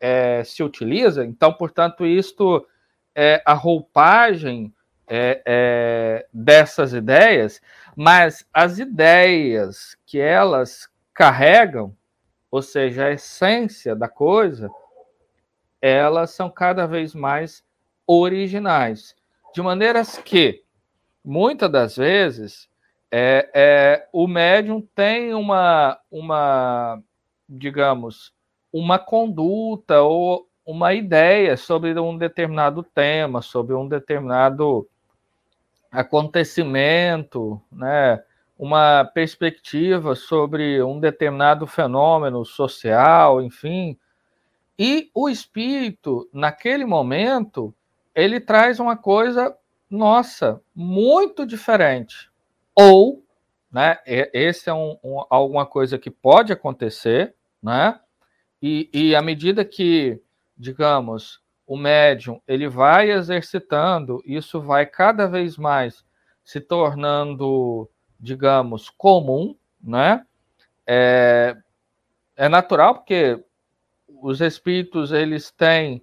é, 0.00 0.42
se 0.44 0.62
utiliza. 0.62 1.24
Então, 1.24 1.52
portanto, 1.52 2.06
isto 2.06 2.66
é 3.14 3.42
a 3.44 3.52
roupagem 3.52 4.72
é, 5.08 5.42
é, 5.46 6.26
dessas 6.32 6.92
ideias, 6.92 7.60
mas 7.94 8.46
as 8.52 8.78
ideias 8.78 9.96
que 10.04 10.18
elas 10.18 10.88
carregam, 11.14 11.94
ou 12.50 12.62
seja, 12.62 13.06
a 13.06 13.12
essência 13.12 13.94
da 13.94 14.08
coisa, 14.08 14.70
elas 15.80 16.30
são 16.30 16.50
cada 16.50 16.86
vez 16.86 17.14
mais 17.14 17.64
originais, 18.06 19.14
de 19.54 19.62
maneiras 19.62 20.18
que 20.18 20.62
muitas 21.24 21.70
das 21.70 21.96
vezes 21.96 22.68
é, 23.10 23.50
é, 23.54 24.08
o 24.12 24.26
médium 24.26 24.80
tem 24.94 25.34
uma, 25.34 25.98
uma, 26.10 27.02
digamos, 27.48 28.32
uma 28.72 28.98
conduta 28.98 30.02
ou 30.02 30.48
uma 30.64 30.92
ideia 30.92 31.56
sobre 31.56 31.98
um 31.98 32.18
determinado 32.18 32.82
tema, 32.82 33.40
sobre 33.40 33.74
um 33.74 33.88
determinado 33.88 34.88
acontecimento, 35.90 37.60
né? 37.70 38.22
uma 38.58 39.04
perspectiva 39.04 40.14
sobre 40.14 40.82
um 40.82 40.98
determinado 40.98 41.66
fenômeno 41.66 42.44
social, 42.44 43.42
enfim. 43.42 43.96
E 44.78 45.10
o 45.14 45.28
espírito, 45.28 46.28
naquele 46.32 46.84
momento, 46.84 47.74
ele 48.16 48.40
traz 48.40 48.80
uma 48.80 48.96
coisa, 48.96 49.54
nossa, 49.90 50.60
muito 50.74 51.44
diferente. 51.44 52.30
Ou, 52.74 53.22
né, 53.70 53.98
esse 54.06 54.70
é 54.70 54.74
um, 54.74 54.96
um, 55.04 55.22
alguma 55.28 55.66
coisa 55.66 55.98
que 55.98 56.10
pode 56.10 56.50
acontecer, 56.50 57.34
né? 57.62 58.00
E, 58.60 58.88
e 58.90 59.14
à 59.14 59.20
medida 59.20 59.66
que, 59.66 60.18
digamos, 60.56 61.42
o 61.66 61.76
médium 61.76 62.40
ele 62.48 62.68
vai 62.68 63.10
exercitando, 63.10 64.22
isso 64.24 64.62
vai 64.62 64.86
cada 64.86 65.26
vez 65.26 65.58
mais 65.58 66.02
se 66.42 66.58
tornando, 66.58 67.88
digamos, 68.18 68.88
comum, 68.88 69.54
né? 69.82 70.24
É, 70.86 71.54
é 72.34 72.48
natural 72.48 72.94
porque 72.94 73.44
os 74.08 74.40
espíritos 74.40 75.12
eles 75.12 75.50
têm 75.50 76.02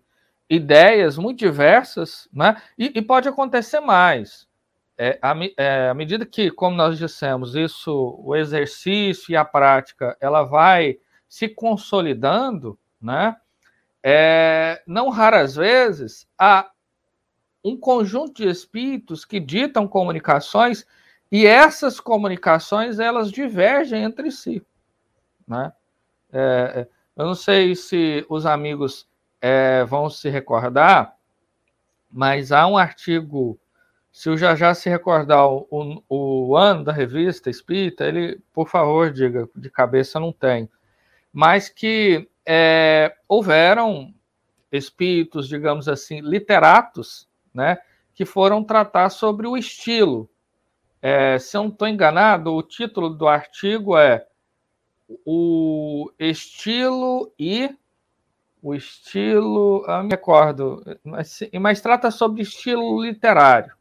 ideias 0.56 1.18
muito 1.18 1.40
diversas, 1.40 2.28
né? 2.34 2.62
E, 2.78 2.92
e 2.96 3.02
pode 3.02 3.28
acontecer 3.28 3.80
mais. 3.80 4.48
É, 4.98 5.18
à, 5.22 5.34
é, 5.58 5.90
à 5.90 5.94
medida 5.94 6.26
que, 6.26 6.52
como 6.52 6.76
nós 6.76 6.98
dissemos, 6.98 7.56
isso, 7.56 8.16
o 8.20 8.36
exercício 8.36 9.32
e 9.32 9.36
a 9.36 9.44
prática, 9.44 10.16
ela 10.22 10.44
vai 10.44 10.98
se 11.28 11.48
consolidando, 11.48 12.78
né? 13.02 13.36
é, 14.04 14.84
não 14.86 15.10
raras 15.10 15.56
vezes, 15.56 16.28
há 16.38 16.70
um 17.64 17.78
conjunto 17.78 18.44
de 18.44 18.50
espíritos 18.50 19.24
que 19.24 19.40
ditam 19.40 19.88
comunicações 19.88 20.86
e 21.32 21.48
essas 21.48 22.02
comunicações 22.02 23.00
elas 23.00 23.32
divergem 23.32 24.04
entre 24.04 24.30
si. 24.30 24.62
Né? 25.48 25.72
É, 26.34 26.86
eu 27.16 27.26
não 27.26 27.36
sei 27.36 27.74
se 27.76 28.26
os 28.28 28.46
amigos 28.46 29.08
é, 29.44 29.84
vão 29.84 30.10
se 30.10 30.30
recordar, 30.30 31.18
mas 32.10 32.54
há 32.54 32.66
um 32.66 32.78
artigo, 32.78 33.60
se 34.10 34.30
o 34.30 34.38
já 34.38 34.56
já 34.56 34.74
se 34.74 34.90
recordar 34.90 35.46
o, 35.46 35.68
o, 35.70 36.48
o, 36.48 36.56
ano 36.56 36.86
da 36.86 36.94
revista 36.94 37.50
Espírita, 37.50 38.06
ele, 38.06 38.40
por 38.54 38.70
favor, 38.70 39.12
diga, 39.12 39.50
de 39.54 39.70
cabeça 39.70 40.18
não 40.18 40.32
tem, 40.32 40.70
mas 41.34 41.68
que 41.68 42.30
é, 42.46 43.18
houveram 43.28 44.14
espíritos, 44.72 45.50
digamos 45.50 45.90
assim, 45.90 46.22
literatos, 46.22 47.28
né, 47.54 47.80
que 48.14 48.24
foram 48.24 48.64
tratar 48.64 49.10
sobre 49.10 49.46
o 49.46 49.58
estilo. 49.58 50.30
É, 51.02 51.38
se 51.38 51.58
eu 51.58 51.64
não 51.64 51.70
estou 51.70 51.86
enganado, 51.86 52.54
o 52.54 52.64
título 52.64 53.10
do 53.10 53.28
artigo 53.28 53.98
é 53.98 54.26
o 55.26 56.10
estilo 56.18 57.30
e 57.38 57.76
o 58.64 58.74
estilo, 58.74 59.84
eu 59.86 60.04
me 60.04 60.10
recordo, 60.12 60.82
mas, 61.04 61.42
mas 61.60 61.82
trata 61.82 62.10
sobre 62.10 62.42
estilo 62.42 63.04
literário, 63.04 63.74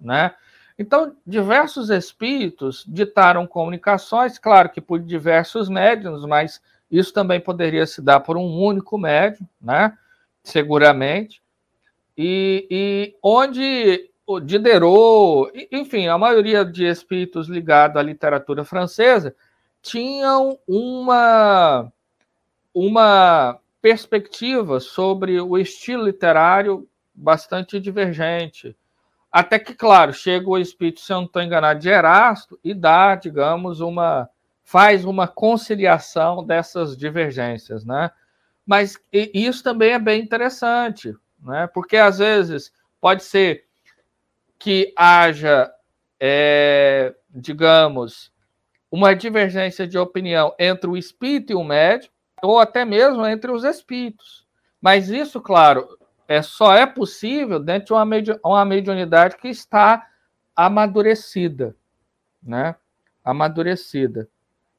né? 0.00 0.34
Então, 0.78 1.14
diversos 1.26 1.90
espíritos 1.90 2.84
ditaram 2.88 3.46
comunicações, 3.46 4.38
claro 4.38 4.70
que 4.70 4.80
por 4.80 4.98
diversos 4.98 5.68
médiums, 5.68 6.24
mas 6.24 6.60
isso 6.90 7.12
também 7.12 7.38
poderia 7.38 7.86
se 7.86 8.00
dar 8.00 8.20
por 8.20 8.38
um 8.38 8.58
único 8.60 8.96
médium, 8.96 9.46
né? 9.60 9.96
Seguramente. 10.42 11.42
E, 12.16 12.66
e 12.70 13.16
onde 13.22 14.10
o 14.26 14.40
Diderot, 14.40 15.52
enfim, 15.70 16.08
a 16.08 16.16
maioria 16.16 16.64
de 16.64 16.86
espíritos 16.86 17.46
ligados 17.46 17.98
à 17.98 18.02
literatura 18.02 18.64
francesa 18.64 19.36
tinham 19.82 20.58
uma, 20.66 21.92
uma 22.72 23.60
perspectiva 23.84 24.80
sobre 24.80 25.38
o 25.38 25.58
estilo 25.58 26.06
literário 26.06 26.88
bastante 27.14 27.78
divergente. 27.78 28.74
Até 29.30 29.58
que, 29.58 29.74
claro, 29.74 30.10
chega 30.10 30.48
o 30.48 30.56
espírito, 30.56 31.00
se 31.00 31.12
eu 31.12 31.18
não 31.18 31.24
estou 31.26 31.42
enganado, 31.42 31.80
de 31.80 31.90
Erasto 31.90 32.58
e 32.64 32.72
dá, 32.72 33.14
digamos, 33.14 33.82
uma. 33.82 34.26
faz 34.62 35.04
uma 35.04 35.28
conciliação 35.28 36.42
dessas 36.42 36.96
divergências, 36.96 37.84
né? 37.84 38.10
Mas 38.64 38.98
isso 39.12 39.62
também 39.62 39.92
é 39.92 39.98
bem 39.98 40.22
interessante, 40.22 41.14
né? 41.38 41.66
Porque 41.66 41.98
às 41.98 42.16
vezes 42.16 42.72
pode 42.98 43.22
ser 43.22 43.66
que 44.58 44.94
haja, 44.96 45.70
é, 46.18 47.14
digamos, 47.28 48.32
uma 48.90 49.14
divergência 49.14 49.86
de 49.86 49.98
opinião 49.98 50.54
entre 50.58 50.88
o 50.88 50.96
espírito 50.96 51.52
e 51.52 51.54
o 51.54 51.62
médium, 51.62 52.13
ou 52.44 52.58
até 52.58 52.84
mesmo 52.84 53.26
entre 53.26 53.50
os 53.50 53.64
espíritos. 53.64 54.46
Mas 54.80 55.08
isso, 55.08 55.40
claro, 55.40 55.88
é, 56.28 56.42
só 56.42 56.74
é 56.74 56.86
possível 56.86 57.58
dentro 57.58 57.86
de 57.86 57.92
uma, 57.92 58.04
medi 58.04 58.32
uma 58.44 58.64
mediunidade 58.64 59.36
que 59.36 59.48
está 59.48 60.06
amadurecida, 60.54 61.74
né? 62.42 62.76
Amadurecida. 63.24 64.28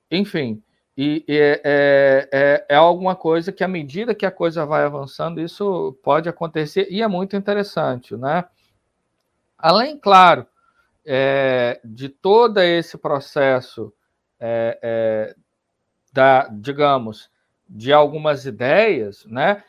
Enfim, 0.10 0.62
e, 0.98 1.26
e 1.28 1.38
é, 1.38 1.62
é, 1.64 2.30
é, 2.32 2.66
é, 2.70 2.76
alguma 2.76 3.16
coisa 3.16 3.52
que, 3.52 3.64
à 3.64 3.68
medida 3.68 4.16
que 4.16 4.26
a 4.26 4.32
coisa 4.32 4.66
vai 4.66 4.84
avançando, 4.84 5.42
isso 5.42 5.98
pode 6.02 6.30
acontecer 6.30 6.88
e 6.90 7.02
é 7.02 7.08
muito 7.08 7.36
interessante, 7.36 8.16
né? 8.16 8.46
Além, 9.58 9.98
claro, 9.98 10.48
é, 11.06 11.82
de 11.84 12.08
todo 12.10 12.60
esse 12.60 12.98
processo 12.98 13.94
é, 14.40 14.80
é, 14.82 15.36
da, 16.14 16.48
digamos, 16.48 17.30
de 17.68 17.92
algumas 17.92 18.46
ideias, 18.46 19.26
né? 19.26 19.64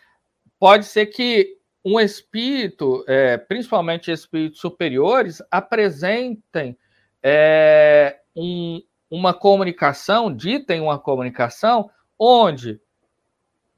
Pode 0.58 0.86
ser 0.86 1.06
que 1.06 1.56
um 1.84 2.00
espírito, 2.00 3.04
é, 3.06 3.36
principalmente 3.36 4.10
espíritos 4.10 4.60
superiores, 4.60 5.40
apresentem 5.50 6.76
é, 7.22 8.18
um, 8.34 8.82
uma 9.10 9.32
comunicação, 9.32 10.34
ditem 10.34 10.80
uma 10.80 10.98
comunicação, 10.98 11.90
onde 12.18 12.80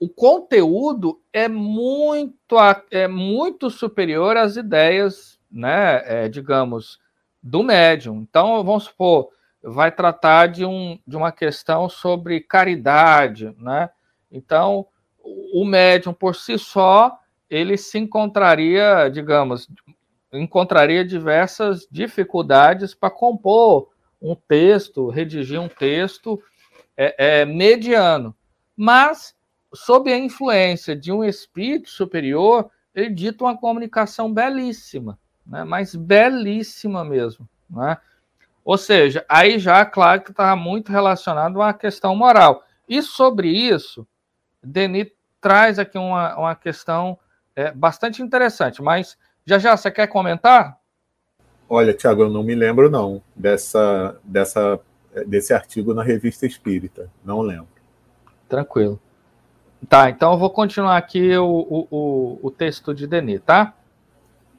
o 0.00 0.08
conteúdo 0.08 1.20
é 1.32 1.48
muito, 1.48 2.56
é 2.90 3.08
muito 3.08 3.68
superior 3.68 4.36
às 4.36 4.56
ideias, 4.56 5.38
né, 5.50 6.02
é, 6.06 6.28
digamos, 6.28 6.98
do 7.42 7.62
médium. 7.62 8.26
Então, 8.28 8.62
vamos 8.64 8.84
supor, 8.84 9.30
vai 9.62 9.90
tratar 9.90 10.46
de, 10.46 10.64
um, 10.64 10.98
de 11.06 11.16
uma 11.16 11.32
questão 11.32 11.88
sobre 11.88 12.40
caridade, 12.40 13.54
né? 13.58 13.90
Então, 14.30 14.86
o 15.52 15.64
médium 15.64 16.12
por 16.12 16.34
si 16.34 16.58
só, 16.58 17.18
ele 17.48 17.76
se 17.76 17.98
encontraria, 17.98 19.08
digamos, 19.08 19.68
encontraria 20.32 21.04
diversas 21.04 21.86
dificuldades 21.90 22.94
para 22.94 23.10
compor 23.10 23.88
um 24.20 24.34
texto, 24.34 25.08
redigir 25.08 25.60
um 25.60 25.68
texto 25.68 26.42
é, 26.96 27.40
é, 27.40 27.44
mediano. 27.44 28.34
Mas, 28.76 29.34
sob 29.72 30.12
a 30.12 30.18
influência 30.18 30.94
de 30.94 31.12
um 31.12 31.24
espírito 31.24 31.88
superior, 31.88 32.70
ele 32.94 33.10
dita 33.10 33.44
uma 33.44 33.56
comunicação 33.56 34.32
belíssima, 34.32 35.18
né? 35.46 35.64
mas 35.64 35.94
belíssima 35.94 37.04
mesmo. 37.04 37.48
Né? 37.70 37.96
Ou 38.64 38.76
seja, 38.76 39.24
aí 39.28 39.58
já, 39.58 39.84
claro 39.84 40.22
que 40.22 40.30
está 40.30 40.54
muito 40.54 40.92
relacionado 40.92 41.62
à 41.62 41.72
questão 41.72 42.14
moral. 42.14 42.64
E 42.88 43.02
sobre 43.02 43.48
isso, 43.48 44.06
Denis 44.68 45.08
traz 45.40 45.78
aqui 45.78 45.98
uma, 45.98 46.36
uma 46.36 46.54
questão 46.54 47.18
é, 47.56 47.72
bastante 47.72 48.22
interessante, 48.22 48.82
mas 48.82 49.16
já 49.46 49.58
já, 49.58 49.76
você 49.76 49.90
quer 49.90 50.06
comentar? 50.06 50.78
Olha, 51.68 51.94
Tiago, 51.94 52.22
eu 52.22 52.30
não 52.30 52.42
me 52.42 52.54
lembro 52.54 52.90
não 52.90 53.22
dessa, 53.34 54.18
dessa, 54.22 54.80
desse 55.26 55.52
artigo 55.52 55.94
na 55.94 56.02
Revista 56.02 56.46
Espírita, 56.46 57.10
não 57.24 57.40
lembro. 57.40 57.68
Tranquilo. 58.48 59.00
Tá, 59.88 60.10
então 60.10 60.32
eu 60.32 60.38
vou 60.38 60.50
continuar 60.50 60.96
aqui 60.96 61.36
o, 61.36 61.46
o, 61.46 61.88
o, 61.90 62.38
o 62.42 62.50
texto 62.50 62.94
de 62.94 63.06
Denis, 63.06 63.40
tá? 63.40 63.74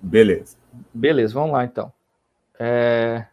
Beleza. 0.01 0.57
Beleza, 0.93 1.33
vamos 1.33 1.51
lá 1.51 1.65
então. 1.65 1.91
É... 2.57 3.25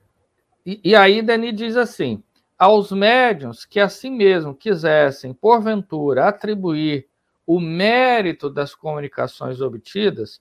E, 0.64 0.80
e 0.82 0.96
aí 0.96 1.22
Denis 1.22 1.54
diz 1.54 1.76
assim: 1.76 2.22
aos 2.59 2.90
médiuns 2.90 3.64
que 3.64 3.79
assim 3.79 4.11
mesmo 4.11 4.55
quisessem, 4.55 5.35
porventura, 5.35 6.27
atribuir 6.27 7.07
o 7.47 7.61
mérito 7.61 8.51
das 8.51 8.75
comunicações 8.75 9.61
obtidas, 9.61 10.40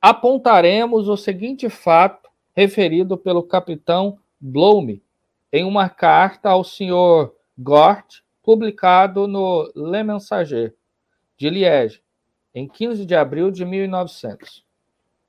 apontaremos 0.00 1.08
o 1.08 1.16
seguinte 1.16 1.68
fato 1.68 2.28
referido 2.54 3.16
pelo 3.16 3.42
capitão 3.42 4.18
Bloume 4.40 5.02
em 5.52 5.64
uma 5.64 5.88
carta 5.88 6.48
ao 6.48 6.64
senhor 6.64 7.34
Gort, 7.58 8.22
publicado 8.42 9.26
no 9.28 9.70
Le 9.76 10.02
Messager, 10.02 10.74
de 11.36 11.50
Liège, 11.50 12.02
em 12.54 12.66
15 12.66 13.04
de 13.04 13.14
abril 13.14 13.50
de 13.50 13.64
1900. 13.64 14.64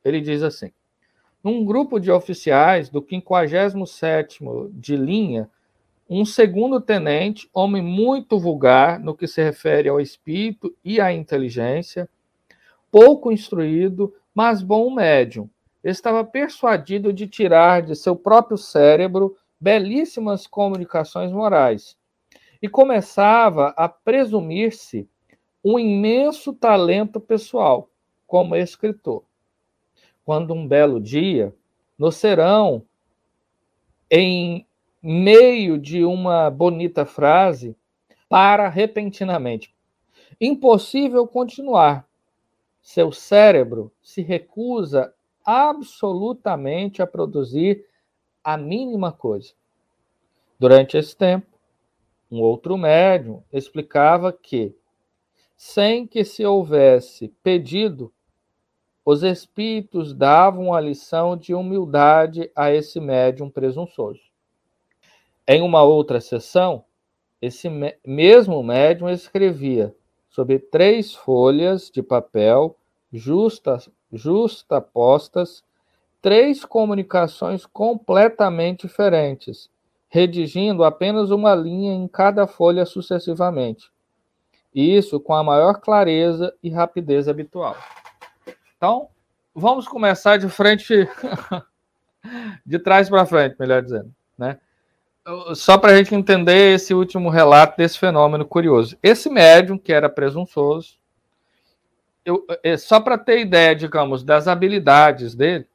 Ele 0.04 0.22
diz 0.22 0.42
assim: 0.42 0.72
Num 1.44 1.66
grupo 1.66 2.00
de 2.00 2.10
oficiais 2.10 2.90
do 2.90 3.02
57º 3.02 4.72
de 4.74 4.96
linha 4.96 5.50
um 6.14 6.26
segundo 6.26 6.82
tenente, 6.82 7.50
homem 7.54 7.82
muito 7.82 8.38
vulgar 8.38 9.00
no 9.00 9.16
que 9.16 9.26
se 9.26 9.42
refere 9.42 9.88
ao 9.88 9.98
espírito 9.98 10.76
e 10.84 11.00
à 11.00 11.14
inteligência, 11.14 12.10
pouco 12.92 13.32
instruído, 13.32 14.14
mas 14.36 14.62
bom 14.62 14.94
médium, 14.94 15.50
estava 15.82 16.22
persuadido 16.26 17.14
de 17.14 17.28
tirar 17.28 17.82
de 17.82 17.96
seu 17.96 18.14
próprio 18.14 18.58
cérebro 18.58 19.38
belíssimas 19.58 20.46
comunicações 20.46 21.32
morais 21.32 21.98
e 22.62 22.68
começava 22.68 23.74
a 23.78 23.88
presumir-se 23.88 25.08
um 25.64 25.80
imenso 25.80 26.52
talento 26.52 27.22
pessoal 27.22 27.90
como 28.28 28.54
escritor. 28.54 29.24
Quando 30.26 30.54
um 30.54 30.68
belo 30.68 31.00
dia, 31.00 31.56
no 31.98 32.12
serão, 32.12 32.84
em 34.10 34.68
meio 35.02 35.78
de 35.78 36.04
uma 36.04 36.50
bonita 36.50 37.06
frase, 37.06 37.76
para 38.30 38.70
repentinamente. 38.70 39.74
Impossível 40.40 41.28
continuar. 41.28 42.08
Seu 42.82 43.12
cérebro 43.12 43.92
se 44.02 44.22
recusa 44.22 45.14
absolutamente 45.44 47.02
a 47.02 47.08
produzir 47.08 47.86
a 48.44 48.58
mínima 48.58 49.12
coisa. 49.12 49.54
Durante 50.60 50.98
esse 50.98 51.16
tempo, 51.16 51.48
um 52.32 52.40
outro 52.40 52.78
médium 52.78 53.44
explicava 53.52 54.32
que, 54.32 54.74
sem 55.58 56.08
que 56.08 56.24
se 56.24 56.46
houvesse 56.46 57.28
pedido, 57.44 58.12
os 59.04 59.24
espíritos 59.24 60.14
davam 60.14 60.74
a 60.74 60.80
lição 60.80 61.36
de 61.36 61.54
humildade 61.54 62.50
a 62.56 62.72
esse 62.72 63.00
médium 63.00 63.50
presunçoso. 63.50 64.31
Em 65.48 65.62
uma 65.62 65.84
outra 65.84 66.22
sessão, 66.22 66.84
esse 67.42 67.70
mesmo 68.06 68.62
médium 68.64 69.10
escrevia 69.10 69.96
sobre 70.30 70.60
três 70.60 71.14
folhas 71.14 71.90
de 71.90 72.02
papel 72.02 72.78
justas, 73.12 73.90
justapostas 74.12 75.64
três 76.22 76.64
comunicações 76.64 77.66
completamente 77.66 78.88
diferentes, 78.88 79.70
redigindo 80.08 80.84
apenas 80.84 81.32
uma 81.32 81.56
linha 81.56 81.94
em 81.94 82.08
cada 82.08 82.46
folha 82.46 82.86
sucessivamente. 82.86 83.92
Isso 84.74 85.20
com 85.20 85.34
a 85.34 85.44
maior 85.44 85.82
clareza 85.82 86.54
e 86.62 86.70
rapidez 86.70 87.28
habitual. 87.28 87.76
Então, 88.78 89.10
vamos 89.54 89.88
começar 89.88 90.38
de 90.38 90.48
frente, 90.48 90.94
de 92.66 92.80
trás 92.80 93.10
para 93.10 93.26
frente, 93.26 93.56
melhor 93.60 93.82
dizendo, 93.82 94.14
né? 94.38 94.60
Só 95.56 95.78
para 95.78 95.92
a 95.92 95.98
gente 95.98 96.16
entender 96.16 96.74
esse 96.74 96.94
último 96.94 97.30
relato 97.30 97.78
desse 97.78 97.98
fenômeno 97.98 98.46
curioso. 98.46 98.98
Esse 99.04 99.30
médium, 99.30 99.78
que 99.78 99.94
era 99.94 100.10
presunçoso, 100.10 100.98
eu, 102.26 102.46
é, 102.64 102.76
só 102.76 103.00
para 103.00 103.18
ter 103.18 103.40
ideia, 103.40 103.76
digamos, 103.76 104.24
das 104.24 104.48
habilidades 104.48 105.36
dele, 105.36 105.68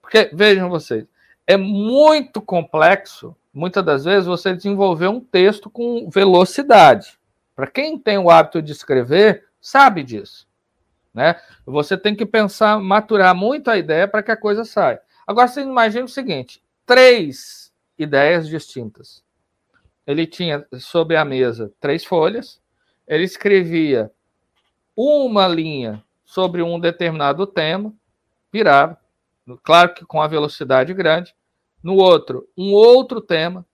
porque, 0.00 0.30
vejam 0.32 0.68
vocês, 0.68 1.06
é 1.46 1.56
muito 1.56 2.40
complexo, 2.40 3.34
muitas 3.52 3.84
das 3.84 4.04
vezes, 4.04 4.26
você 4.26 4.54
desenvolver 4.54 5.08
um 5.08 5.20
texto 5.20 5.68
com 5.68 6.08
velocidade. 6.08 7.18
Para 7.56 7.66
quem 7.66 7.98
tem 7.98 8.18
o 8.18 8.30
hábito 8.30 8.60
de 8.60 8.72
escrever, 8.72 9.44
sabe 9.60 10.02
disso. 10.02 10.46
Né? 11.12 11.36
Você 11.64 11.96
tem 11.96 12.14
que 12.14 12.26
pensar, 12.26 12.80
maturar 12.80 13.34
muito 13.34 13.70
a 13.70 13.78
ideia 13.78 14.08
para 14.08 14.22
que 14.22 14.32
a 14.32 14.36
coisa 14.36 14.64
saia. 14.64 15.00
Agora, 15.26 15.46
você 15.46 15.62
imagina 15.62 16.04
o 16.04 16.08
seguinte: 16.08 16.60
três 16.84 17.63
ideias 17.98 18.48
distintas. 18.48 19.22
Ele 20.06 20.26
tinha 20.26 20.66
sobre 20.78 21.16
a 21.16 21.24
mesa 21.24 21.72
três 21.80 22.04
folhas, 22.04 22.60
ele 23.06 23.24
escrevia 23.24 24.10
uma 24.96 25.48
linha 25.48 26.02
sobre 26.24 26.62
um 26.62 26.78
determinado 26.78 27.46
tema, 27.46 27.92
virava, 28.52 28.98
claro 29.62 29.94
que 29.94 30.04
com 30.04 30.20
a 30.20 30.26
velocidade 30.26 30.92
grande. 30.94 31.34
No 31.82 31.96
outro, 31.96 32.48
um 32.56 32.72
outro 32.72 33.20
tema. 33.20 33.66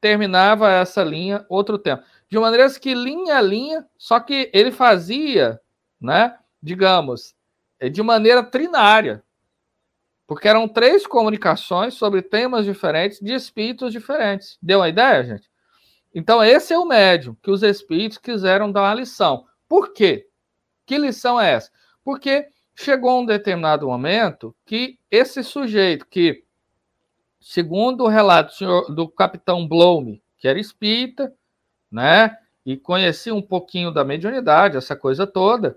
Terminava 0.00 0.70
essa 0.70 1.02
linha, 1.02 1.46
outro 1.48 1.78
tema. 1.78 2.04
De 2.28 2.38
maneira 2.38 2.70
que 2.78 2.94
linha 2.94 3.38
a 3.38 3.40
linha, 3.40 3.86
só 3.96 4.20
que 4.20 4.50
ele 4.52 4.70
fazia, 4.70 5.58
né, 5.98 6.36
digamos, 6.62 7.34
de 7.90 8.02
maneira 8.02 8.42
trinária. 8.42 9.24
Porque 10.26 10.48
eram 10.48 10.66
três 10.66 11.06
comunicações 11.06 11.94
sobre 11.94 12.22
temas 12.22 12.64
diferentes, 12.64 13.20
de 13.20 13.32
espíritos 13.32 13.92
diferentes. 13.92 14.58
Deu 14.62 14.80
uma 14.80 14.88
ideia, 14.88 15.22
gente? 15.24 15.50
Então, 16.14 16.42
esse 16.42 16.72
é 16.72 16.78
o 16.78 16.86
médium 16.86 17.36
que 17.42 17.50
os 17.50 17.62
espíritos 17.62 18.18
quiseram 18.18 18.70
dar 18.70 18.82
uma 18.82 18.94
lição. 18.94 19.46
Por 19.68 19.92
quê? 19.92 20.28
Que 20.86 20.96
lição 20.96 21.40
é 21.40 21.52
essa? 21.52 21.70
Porque 22.04 22.46
chegou 22.74 23.20
um 23.20 23.26
determinado 23.26 23.86
momento 23.86 24.54
que 24.64 24.98
esse 25.10 25.42
sujeito, 25.42 26.06
que, 26.06 26.44
segundo 27.40 28.04
o 28.04 28.08
relato 28.08 28.52
do, 28.52 28.56
senhor, 28.56 28.94
do 28.94 29.08
capitão 29.08 29.66
Blome, 29.66 30.22
que 30.38 30.48
era 30.48 30.58
espírita, 30.58 31.32
né, 31.90 32.36
e 32.64 32.76
conhecia 32.76 33.34
um 33.34 33.42
pouquinho 33.42 33.90
da 33.90 34.04
mediunidade, 34.04 34.76
essa 34.76 34.96
coisa 34.96 35.26
toda, 35.26 35.76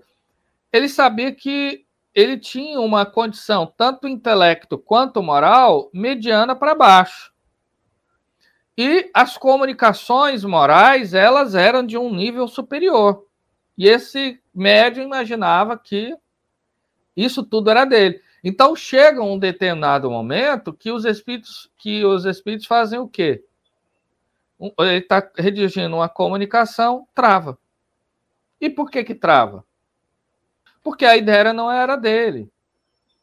ele 0.72 0.88
sabia 0.88 1.32
que 1.32 1.84
ele 2.14 2.38
tinha 2.38 2.80
uma 2.80 3.06
condição, 3.06 3.66
tanto 3.76 4.08
intelecto 4.08 4.78
quanto 4.78 5.22
moral, 5.22 5.90
mediana 5.92 6.56
para 6.56 6.74
baixo. 6.74 7.32
E 8.76 9.10
as 9.12 9.36
comunicações 9.36 10.44
morais, 10.44 11.12
elas 11.12 11.54
eram 11.54 11.84
de 11.84 11.98
um 11.98 12.14
nível 12.14 12.46
superior. 12.46 13.26
E 13.76 13.88
esse 13.88 14.40
médium 14.54 15.04
imaginava 15.04 15.76
que 15.76 16.16
isso 17.16 17.44
tudo 17.44 17.70
era 17.70 17.84
dele. 17.84 18.20
Então 18.42 18.76
chega 18.76 19.22
um 19.22 19.38
determinado 19.38 20.10
momento 20.10 20.72
que 20.72 20.92
os 20.92 21.04
espíritos 21.04 21.70
que 21.76 22.04
os 22.04 22.24
espíritos 22.24 22.66
fazem 22.66 22.98
o 22.98 23.08
quê? 23.08 23.44
Ele 24.78 24.98
está 24.98 25.28
redigindo 25.36 25.96
uma 25.96 26.08
comunicação, 26.08 27.06
trava. 27.14 27.58
E 28.60 28.68
por 28.70 28.90
que 28.90 29.04
que 29.04 29.14
trava? 29.14 29.64
Porque 30.82 31.04
a 31.04 31.16
ideia 31.16 31.52
não 31.52 31.70
era 31.70 31.96
dele. 31.96 32.50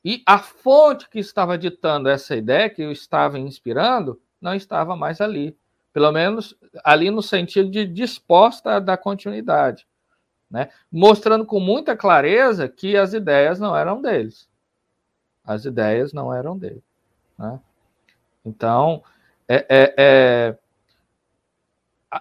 E 0.04 0.22
a 0.26 0.38
fonte 0.38 1.10
que 1.10 1.20
estava 1.20 1.58
ditando 1.58 2.10
essa 2.10 2.36
ideia, 2.36 2.70
que 2.70 2.82
eu 2.82 2.92
estava 2.92 3.40
inspirando, 3.40 4.22
não 4.40 4.54
estava 4.54 4.96
mais 4.96 5.20
ali. 5.20 5.58
Pelo 5.92 6.12
menos 6.12 6.56
ali 6.84 7.10
no 7.10 7.22
sentido 7.22 7.70
de 7.70 7.86
disposta 7.86 8.80
da 8.80 8.98
continuidade 8.98 9.88
né? 10.50 10.70
mostrando 10.92 11.46
com 11.46 11.60
muita 11.60 11.96
clareza 11.96 12.70
que 12.70 12.96
as 12.96 13.14
ideias 13.14 13.60
não 13.60 13.76
eram 13.76 14.02
deles. 14.02 14.48
As 15.44 15.66
ideias 15.66 16.14
não 16.14 16.34
eram 16.34 16.58
dele. 16.58 16.84
Né? 17.38 17.60
Então, 18.46 19.04
é, 19.48 19.66
é, 19.70 19.96
é, 19.98 20.58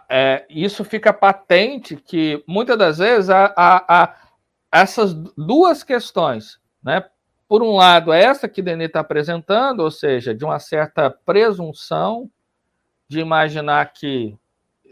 é, 0.08 0.46
isso 0.50 0.84
fica 0.84 1.12
patente 1.12 1.96
que 1.96 2.42
muitas 2.46 2.76
das 2.76 2.98
vezes 2.98 3.30
a, 3.30 3.52
a, 3.56 4.02
a 4.02 4.16
essas 4.74 5.14
duas 5.14 5.84
questões, 5.84 6.58
né? 6.82 7.04
por 7.46 7.62
um 7.62 7.76
lado, 7.76 8.12
essa 8.12 8.48
que 8.48 8.60
Denis 8.60 8.88
está 8.88 8.98
apresentando, 8.98 9.80
ou 9.80 9.90
seja, 9.90 10.34
de 10.34 10.44
uma 10.44 10.58
certa 10.58 11.08
presunção 11.08 12.28
de 13.06 13.20
imaginar 13.20 13.92
que, 13.92 14.36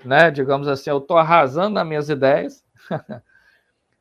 né, 0.05 0.31
digamos 0.31 0.69
assim, 0.69 0.91
eu 0.91 0.99
estou 0.99 1.17
arrasando 1.17 1.75
nas 1.75 1.87
minhas 1.87 2.09
ideias, 2.09 2.65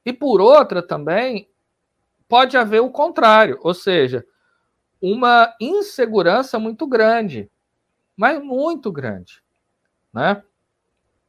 e 0.05 0.13
por 0.13 0.39
outra 0.39 0.83
também, 0.83 1.49
pode 2.29 2.55
haver 2.55 2.81
o 2.81 2.91
contrário, 2.91 3.57
ou 3.63 3.73
seja, 3.73 4.23
uma 5.01 5.51
insegurança 5.59 6.59
muito 6.59 6.85
grande, 6.85 7.49
mas 8.15 8.39
muito 8.43 8.91
grande, 8.91 9.41
né? 10.13 10.43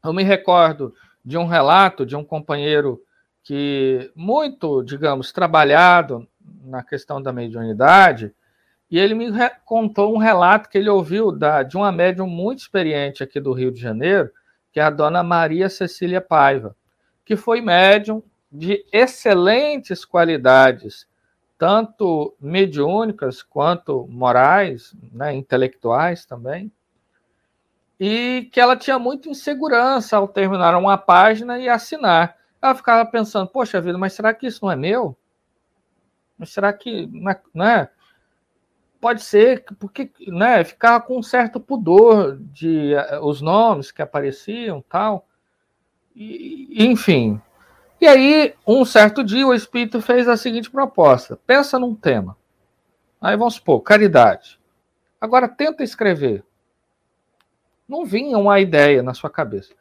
Eu 0.04 0.12
me 0.12 0.22
recordo 0.22 0.94
de 1.24 1.38
um 1.38 1.46
relato 1.46 2.04
de 2.04 2.14
um 2.14 2.24
companheiro 2.24 3.02
que 3.42 4.10
muito, 4.14 4.82
digamos, 4.82 5.32
trabalhado 5.32 6.26
na 6.64 6.82
questão 6.82 7.20
da 7.20 7.32
mediunidade, 7.32 8.34
e 8.90 8.98
ele 8.98 9.14
me 9.14 9.30
contou 9.64 10.14
um 10.14 10.18
relato 10.18 10.68
que 10.68 10.78
ele 10.78 10.88
ouviu 10.88 11.32
da, 11.32 11.62
de 11.62 11.76
uma 11.76 11.90
médium 11.90 12.26
muito 12.26 12.60
experiente 12.60 13.22
aqui 13.22 13.40
do 13.40 13.52
Rio 13.52 13.72
de 13.72 13.80
Janeiro, 13.80 14.30
que 14.70 14.78
é 14.78 14.82
a 14.82 14.90
dona 14.90 15.22
Maria 15.22 15.68
Cecília 15.68 16.20
Paiva 16.20 16.76
que 17.24 17.36
foi 17.36 17.60
médium 17.60 18.22
de 18.50 18.84
excelentes 18.92 20.04
qualidades, 20.04 21.06
tanto 21.58 22.34
mediúnicas 22.40 23.42
quanto 23.42 24.06
morais, 24.08 24.94
né, 25.12 25.34
intelectuais 25.34 26.26
também, 26.26 26.70
e 27.98 28.48
que 28.52 28.60
ela 28.60 28.76
tinha 28.76 28.98
muita 28.98 29.28
insegurança 29.28 30.16
ao 30.16 30.26
terminar 30.26 30.76
uma 30.76 30.98
página 30.98 31.58
e 31.58 31.68
assinar. 31.68 32.36
Ela 32.62 32.76
ficava 32.76 33.04
pensando, 33.04 33.48
poxa 33.48 33.80
vida, 33.80 33.98
mas 33.98 34.12
será 34.12 34.32
que 34.32 34.46
isso 34.46 34.64
não 34.64 34.70
é 34.70 34.76
meu? 34.76 35.16
Mas 36.38 36.50
será 36.50 36.72
que 36.72 37.10
não 37.52 37.66
é? 37.66 37.90
Pode 39.00 39.20
ser, 39.22 39.64
porque 39.80 40.12
né, 40.28 40.62
ficava 40.62 41.04
com 41.04 41.18
um 41.18 41.22
certo 41.24 41.58
pudor 41.58 42.38
de 42.38 42.94
uh, 42.94 43.26
os 43.26 43.40
nomes 43.40 43.90
que 43.90 44.00
apareciam 44.00 44.80
tal. 44.88 45.26
E, 46.14 46.68
enfim. 46.84 47.40
E 48.00 48.06
aí, 48.06 48.54
um 48.64 48.84
certo 48.84 49.24
dia, 49.24 49.44
o 49.44 49.52
Espírito 49.52 50.00
fez 50.00 50.28
a 50.28 50.36
seguinte 50.36 50.70
proposta: 50.70 51.36
pensa 51.44 51.80
num 51.80 51.96
tema. 51.96 52.36
Aí 53.20 53.36
vamos 53.36 53.54
supor, 53.54 53.80
caridade. 53.80 54.60
Agora 55.20 55.48
tenta 55.48 55.82
escrever. 55.82 56.44
Não 57.88 58.04
vinha 58.04 58.38
uma 58.38 58.60
ideia 58.60 59.02
na 59.02 59.14
sua 59.14 59.30
cabeça. 59.30 59.74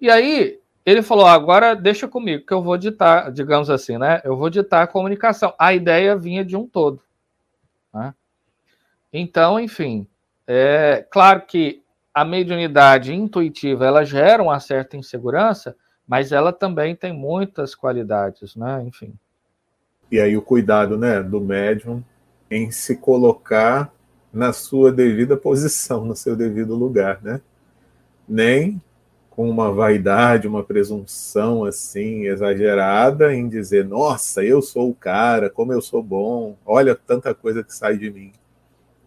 E 0.00 0.10
aí, 0.10 0.61
ele 0.84 1.02
falou: 1.02 1.26
agora 1.26 1.74
deixa 1.74 2.08
comigo, 2.08 2.44
que 2.44 2.52
eu 2.52 2.62
vou 2.62 2.76
ditar, 2.76 3.30
digamos 3.32 3.70
assim, 3.70 3.98
né? 3.98 4.20
Eu 4.24 4.36
vou 4.36 4.50
ditar 4.50 4.82
a 4.82 4.86
comunicação. 4.86 5.54
A 5.58 5.72
ideia 5.72 6.16
vinha 6.16 6.44
de 6.44 6.56
um 6.56 6.66
todo. 6.66 7.00
Né? 7.94 8.14
Então, 9.12 9.60
enfim, 9.60 10.06
é 10.46 11.06
claro 11.10 11.42
que 11.42 11.82
a 12.12 12.24
mediunidade 12.24 13.14
intuitiva 13.14 13.86
ela 13.86 14.04
gera 14.04 14.42
uma 14.42 14.60
certa 14.60 14.96
insegurança, 14.96 15.76
mas 16.06 16.32
ela 16.32 16.52
também 16.52 16.94
tem 16.94 17.12
muitas 17.12 17.74
qualidades, 17.74 18.56
né? 18.56 18.82
Enfim. 18.86 19.14
E 20.10 20.20
aí 20.20 20.36
o 20.36 20.42
cuidado, 20.42 20.98
né, 20.98 21.22
do 21.22 21.40
médium 21.40 22.04
em 22.50 22.70
se 22.70 22.96
colocar 22.96 23.90
na 24.32 24.52
sua 24.52 24.92
devida 24.92 25.36
posição, 25.36 26.04
no 26.04 26.14
seu 26.14 26.36
devido 26.36 26.74
lugar, 26.74 27.22
né? 27.22 27.40
Nem 28.28 28.80
com 29.34 29.48
uma 29.48 29.72
vaidade, 29.72 30.46
uma 30.46 30.62
presunção 30.62 31.64
assim 31.64 32.26
exagerada 32.26 33.34
em 33.34 33.48
dizer: 33.48 33.84
"Nossa, 33.86 34.44
eu 34.44 34.60
sou 34.60 34.90
o 34.90 34.94
cara, 34.94 35.48
como 35.48 35.72
eu 35.72 35.80
sou 35.80 36.02
bom. 36.02 36.56
Olha 36.66 36.94
tanta 36.94 37.34
coisa 37.34 37.64
que 37.64 37.74
sai 37.74 37.96
de 37.96 38.10
mim". 38.10 38.32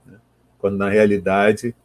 Né? 0.06 0.18
Quando 0.58 0.78
na 0.78 0.90
realidade 0.90 1.76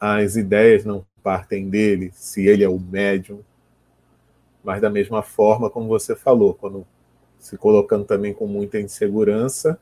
as 0.00 0.36
ideias 0.36 0.84
não 0.84 1.04
partem 1.22 1.68
dele, 1.68 2.10
se 2.14 2.46
ele 2.46 2.64
é 2.64 2.68
o 2.68 2.78
médium, 2.78 3.40
mas 4.62 4.80
da 4.80 4.90
mesma 4.90 5.22
forma 5.22 5.68
como 5.70 5.88
você 5.88 6.14
falou, 6.14 6.54
quando 6.54 6.86
se 7.38 7.56
colocando 7.56 8.04
também 8.04 8.32
com 8.32 8.46
muita 8.46 8.80
insegurança, 8.80 9.78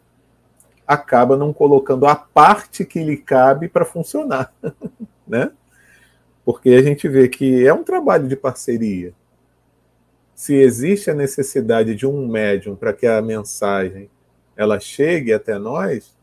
acaba 0.87 1.37
não 1.37 1.53
colocando 1.53 2.07
a 2.07 2.17
parte 2.17 2.85
que 2.85 3.05
lhe 3.05 3.19
cabe 3.19 3.69
para 3.69 3.85
funcionar, 3.85 4.53
né? 5.29 5.53
Porque 6.45 6.71
a 6.71 6.83
gente 6.83 7.09
vê 7.09 7.29
que 7.29 7.67
é 7.67 7.73
um 7.73 7.85
trabalho 7.85 8.27
de 8.27 8.37
parceria. 8.37 9.13
Se 10.35 10.55
existe 10.55 11.11
a 11.11 11.15
necessidade 11.15 11.95
de 11.95 12.07
um 12.07 12.27
médium 12.27 12.75
para 12.75 12.93
que 12.93 13.07
a 13.07 13.21
mensagem 13.21 14.09
ela 14.57 14.81
chegue 14.81 15.33
até 15.33 15.59
nós, 15.59 16.17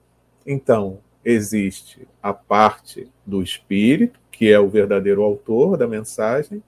então 0.46 1.00
existe 1.24 2.08
a 2.22 2.34
parte 2.34 3.12
do 3.26 3.44
espírito, 3.44 4.20
que 4.32 4.52
é 4.52 4.60
o 4.60 4.70
verdadeiro 4.70 5.22
autor 5.22 5.78
da 5.78 5.88
mensagem, 5.88 6.64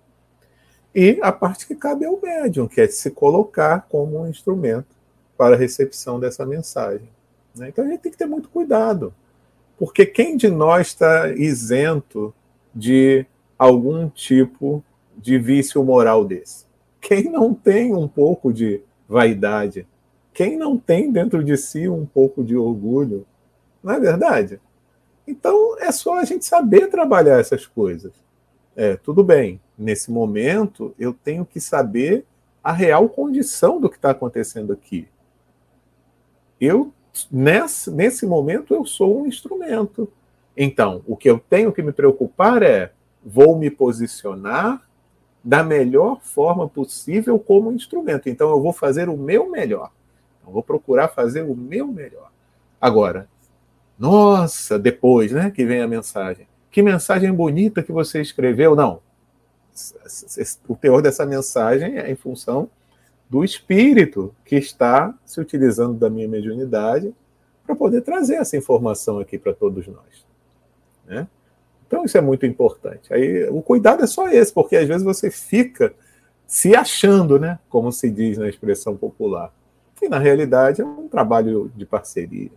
e 0.93 1.19
a 1.21 1.31
parte 1.31 1.67
que 1.67 1.75
cabe 1.75 2.05
ao 2.05 2.19
médium, 2.19 2.67
que 2.67 2.81
é 2.81 2.87
se 2.87 3.11
colocar 3.11 3.87
como 3.87 4.19
um 4.19 4.27
instrumento 4.27 4.97
para 5.37 5.55
a 5.55 5.57
recepção 5.57 6.19
dessa 6.19 6.45
mensagem. 6.45 7.07
Né? 7.55 7.69
Então 7.69 7.85
a 7.85 7.87
gente 7.87 8.01
tem 8.01 8.11
que 8.11 8.17
ter 8.17 8.25
muito 8.25 8.49
cuidado, 8.49 9.13
porque 9.77 10.05
quem 10.05 10.35
de 10.35 10.49
nós 10.49 10.87
está 10.87 11.29
isento 11.29 12.33
de 12.75 13.25
algum 13.59 14.09
tipo 14.09 14.83
de 15.15 15.37
vício 15.37 15.83
moral 15.83 16.25
desse? 16.25 16.65
Quem 17.01 17.25
não 17.25 17.53
tem 17.53 17.93
um 17.93 18.07
pouco 18.07 18.51
de 18.51 18.81
vaidade? 19.07 19.85
Quem 20.33 20.57
não 20.57 20.77
tem 20.77 21.11
dentro 21.11 21.43
de 21.43 21.57
si 21.57 21.87
um 21.89 22.05
pouco 22.05 22.43
de 22.43 22.55
orgulho? 22.55 23.25
Não 23.83 23.93
é 23.93 23.99
verdade? 23.99 24.59
Então 25.27 25.77
é 25.79 25.91
só 25.91 26.17
a 26.17 26.23
gente 26.23 26.45
saber 26.45 26.87
trabalhar 26.87 27.39
essas 27.39 27.67
coisas. 27.67 28.13
É, 28.75 28.95
tudo 28.95 29.23
bem, 29.23 29.59
nesse 29.77 30.09
momento 30.09 30.95
eu 30.97 31.13
tenho 31.13 31.45
que 31.45 31.59
saber 31.59 32.25
a 32.63 32.71
real 32.71 33.09
condição 33.09 33.79
do 33.79 33.89
que 33.89 33.95
está 33.95 34.11
acontecendo 34.11 34.71
aqui. 34.71 35.07
Eu, 36.59 36.93
nesse, 37.31 37.89
nesse 37.89 38.25
momento, 38.25 38.73
eu 38.73 38.85
sou 38.85 39.21
um 39.21 39.25
instrumento. 39.25 40.11
Então, 40.55 41.01
o 41.07 41.15
que 41.15 41.29
eu 41.29 41.39
tenho 41.39 41.71
que 41.71 41.81
me 41.81 41.91
preocupar 41.93 42.61
é 42.61 42.91
vou 43.29 43.57
me 43.57 43.69
posicionar 43.69 44.81
da 45.43 45.63
melhor 45.63 46.19
forma 46.21 46.67
possível 46.67 47.39
como 47.39 47.71
instrumento. 47.71 48.27
Então, 48.27 48.49
eu 48.49 48.61
vou 48.61 48.73
fazer 48.73 49.07
o 49.07 49.15
meu 49.15 49.49
melhor. 49.49 49.91
Eu 50.45 50.51
vou 50.51 50.63
procurar 50.63 51.09
fazer 51.09 51.43
o 51.43 51.55
meu 51.55 51.87
melhor. 51.87 52.31
Agora, 52.81 53.29
nossa, 53.97 54.79
depois, 54.79 55.31
né, 55.31 55.51
que 55.51 55.65
vem 55.65 55.81
a 55.81 55.87
mensagem. 55.87 56.47
Que 56.71 56.81
mensagem 56.81 57.31
bonita 57.31 57.83
que 57.83 57.91
você 57.91 58.21
escreveu. 58.21 58.75
Não. 58.75 59.01
O 60.67 60.75
teor 60.75 61.01
dessa 61.01 61.25
mensagem 61.25 61.97
é 61.97 62.11
em 62.11 62.15
função 62.15 62.69
do 63.29 63.43
espírito 63.43 64.33
que 64.43 64.55
está 64.55 65.13
se 65.23 65.39
utilizando 65.39 65.93
da 65.93 66.09
minha 66.09 66.27
mediunidade 66.27 67.13
para 67.65 67.75
poder 67.75 68.01
trazer 68.01 68.35
essa 68.35 68.57
informação 68.57 69.19
aqui 69.19 69.37
para 69.37 69.53
todos 69.53 69.87
nós. 69.87 70.25
Né? 71.05 71.27
Então 71.89 72.05
isso 72.05 72.15
é 72.15 72.21
muito 72.21 72.45
importante. 72.45 73.11
Aí 73.11 73.49
o 73.49 73.63
cuidado 73.63 74.03
é 74.03 74.07
só 74.07 74.29
esse, 74.29 74.53
porque 74.53 74.75
às 74.77 74.87
vezes 74.87 75.01
você 75.01 75.31
fica 75.31 75.91
se 76.45 76.75
achando, 76.75 77.39
né, 77.39 77.57
como 77.67 77.91
se 77.91 78.11
diz 78.11 78.37
na 78.37 78.47
expressão 78.47 78.95
popular. 78.95 79.51
E 79.99 80.07
na 80.07 80.19
realidade 80.19 80.81
é 80.81 80.85
um 80.85 81.07
trabalho 81.07 81.71
de 81.75 81.87
parceria 81.87 82.51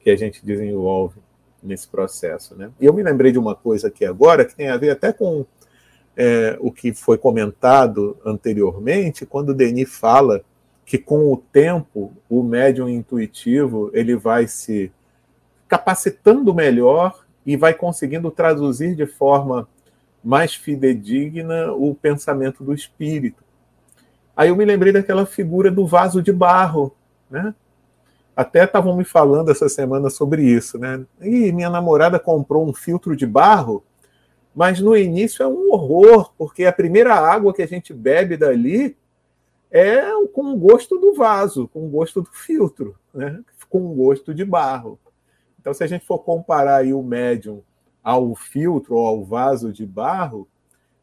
que 0.00 0.10
a 0.10 0.16
gente 0.16 0.44
desenvolve 0.44 1.20
nesse 1.62 1.86
processo, 1.86 2.56
né? 2.56 2.72
E 2.80 2.84
eu 2.84 2.92
me 2.92 3.04
lembrei 3.04 3.30
de 3.30 3.38
uma 3.38 3.54
coisa 3.54 3.86
aqui 3.86 4.04
agora 4.04 4.44
que 4.44 4.56
tem 4.56 4.68
a 4.68 4.76
ver 4.76 4.90
até 4.90 5.12
com 5.12 5.46
é, 6.16 6.56
o 6.60 6.72
que 6.72 6.92
foi 6.92 7.16
comentado 7.16 8.16
anteriormente, 8.24 9.24
quando 9.24 9.50
o 9.50 9.54
Denis 9.54 9.94
fala 9.94 10.44
que 10.84 10.98
com 10.98 11.32
o 11.32 11.36
tempo 11.36 12.12
o 12.28 12.42
médium 12.42 12.88
intuitivo 12.88 13.90
ele 13.94 14.16
vai 14.16 14.48
se 14.48 14.90
capacitando 15.68 16.52
melhor 16.52 17.21
e 17.44 17.56
vai 17.56 17.74
conseguindo 17.74 18.30
traduzir 18.30 18.94
de 18.94 19.06
forma 19.06 19.68
mais 20.22 20.54
fidedigna 20.54 21.72
o 21.72 21.94
pensamento 21.94 22.62
do 22.62 22.72
espírito. 22.72 23.42
Aí 24.36 24.48
eu 24.48 24.56
me 24.56 24.64
lembrei 24.64 24.92
daquela 24.92 25.26
figura 25.26 25.70
do 25.70 25.86
vaso 25.86 26.22
de 26.22 26.32
barro, 26.32 26.94
né? 27.30 27.54
Até 28.34 28.64
estavam 28.64 28.96
me 28.96 29.04
falando 29.04 29.50
essa 29.50 29.68
semana 29.68 30.08
sobre 30.08 30.42
isso, 30.42 30.78
né? 30.78 31.04
E 31.20 31.52
minha 31.52 31.68
namorada 31.68 32.18
comprou 32.18 32.66
um 32.66 32.72
filtro 32.72 33.14
de 33.14 33.26
barro, 33.26 33.84
mas 34.54 34.80
no 34.80 34.96
início 34.96 35.42
é 35.42 35.46
um 35.46 35.72
horror, 35.72 36.32
porque 36.38 36.64
a 36.64 36.72
primeira 36.72 37.14
água 37.14 37.52
que 37.52 37.62
a 37.62 37.66
gente 37.66 37.92
bebe 37.92 38.36
dali 38.36 38.96
é 39.70 40.02
com 40.32 40.52
o 40.52 40.56
gosto 40.56 40.98
do 40.98 41.14
vaso, 41.14 41.68
com 41.68 41.86
o 41.86 41.88
gosto 41.88 42.22
do 42.22 42.30
filtro, 42.30 42.94
né? 43.12 43.40
Com 43.68 43.90
o 43.90 43.94
gosto 43.94 44.32
de 44.32 44.44
barro. 44.44 44.98
Então, 45.62 45.72
se 45.72 45.84
a 45.84 45.86
gente 45.86 46.04
for 46.04 46.18
comparar 46.18 46.78
aí 46.78 46.92
o 46.92 47.04
médium 47.04 47.62
ao 48.02 48.34
filtro 48.34 48.96
ou 48.96 49.06
ao 49.06 49.24
vaso 49.24 49.72
de 49.72 49.86
barro, 49.86 50.48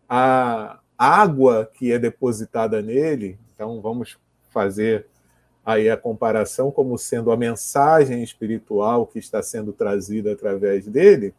a 0.08 0.80
água 0.98 1.72
que 1.74 1.94
é 1.94 1.98
depositada 1.98 2.82
nele, 2.82 3.40
então 3.56 3.80
vamos 3.80 4.20
fazer 4.50 5.08
aí 5.66 5.90
a 5.90 5.96
comparação 5.96 6.72
como 6.72 6.98
sendo 6.98 7.32
a 7.32 7.38
mensagem 7.38 8.22
espiritual 8.22 9.08
que 9.08 9.18
está 9.18 9.42
sendo 9.42 9.72
trazida 9.72 10.34
através 10.34 10.86
dele, 10.86 11.34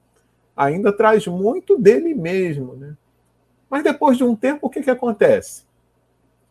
ainda 0.57 0.91
traz 0.91 1.27
muito 1.27 1.77
dele 1.77 2.15
mesmo, 2.15 2.75
né? 2.75 2.97
Mas 3.69 3.85
depois 3.85 4.17
de 4.17 4.25
um 4.25 4.35
tempo, 4.35 4.67
o 4.67 4.71
que, 4.71 4.81
que 4.81 4.91
acontece? 4.91 5.65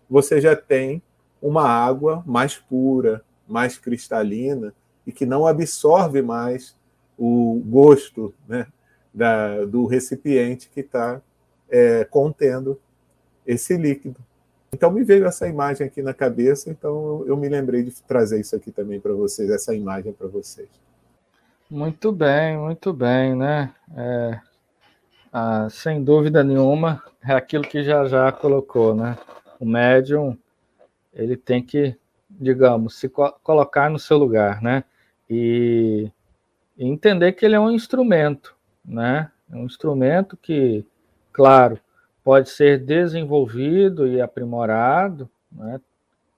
Você 0.07 0.39
já 0.39 0.55
tem 0.55 1.01
uma 1.41 1.67
água 1.67 2.23
mais 2.27 2.57
pura, 2.57 3.23
mais 3.47 3.75
cristalina, 3.79 4.71
e 5.05 5.11
que 5.11 5.25
não 5.25 5.47
absorve 5.47 6.21
mais 6.21 6.75
o 7.17 7.61
gosto 7.65 8.33
né, 8.47 8.67
da, 9.13 9.65
do 9.65 9.85
recipiente 9.85 10.69
que 10.69 10.81
está 10.81 11.21
é, 11.69 12.03
contendo 12.05 12.79
esse 13.45 13.75
líquido. 13.75 14.17
Então 14.71 14.91
me 14.91 15.03
veio 15.03 15.25
essa 15.25 15.47
imagem 15.47 15.87
aqui 15.87 16.01
na 16.01 16.13
cabeça, 16.13 16.69
então 16.69 17.23
eu 17.25 17.35
me 17.35 17.49
lembrei 17.49 17.83
de 17.83 17.91
trazer 18.03 18.39
isso 18.39 18.55
aqui 18.55 18.71
também 18.71 18.99
para 18.99 19.13
vocês, 19.13 19.49
essa 19.49 19.73
imagem 19.73 20.13
para 20.13 20.27
vocês. 20.27 20.69
Muito 21.69 22.11
bem, 22.11 22.57
muito 22.57 22.93
bem, 22.93 23.35
né? 23.35 23.73
É, 23.95 24.39
ah, 25.33 25.67
sem 25.69 26.03
dúvida 26.03 26.43
nenhuma, 26.43 27.03
é 27.23 27.33
aquilo 27.33 27.63
que 27.63 27.83
já 27.83 28.05
já 28.05 28.31
colocou, 28.31 28.95
né? 28.95 29.17
O 29.59 29.65
médium, 29.65 30.37
ele 31.13 31.35
tem 31.35 31.63
que, 31.63 31.95
digamos, 32.29 32.99
se 32.99 33.09
co 33.09 33.31
colocar 33.43 33.89
no 33.89 33.99
seu 33.99 34.17
lugar, 34.17 34.61
né? 34.61 34.83
E, 35.29 36.11
entender 36.77 37.33
que 37.33 37.45
ele 37.45 37.55
é 37.55 37.59
um 37.59 37.71
instrumento, 37.71 38.55
né? 38.83 39.31
É 39.51 39.55
um 39.55 39.65
instrumento 39.65 40.37
que, 40.37 40.85
claro, 41.33 41.79
pode 42.23 42.49
ser 42.49 42.79
desenvolvido 42.79 44.07
e 44.07 44.21
aprimorado, 44.21 45.29
né? 45.51 45.81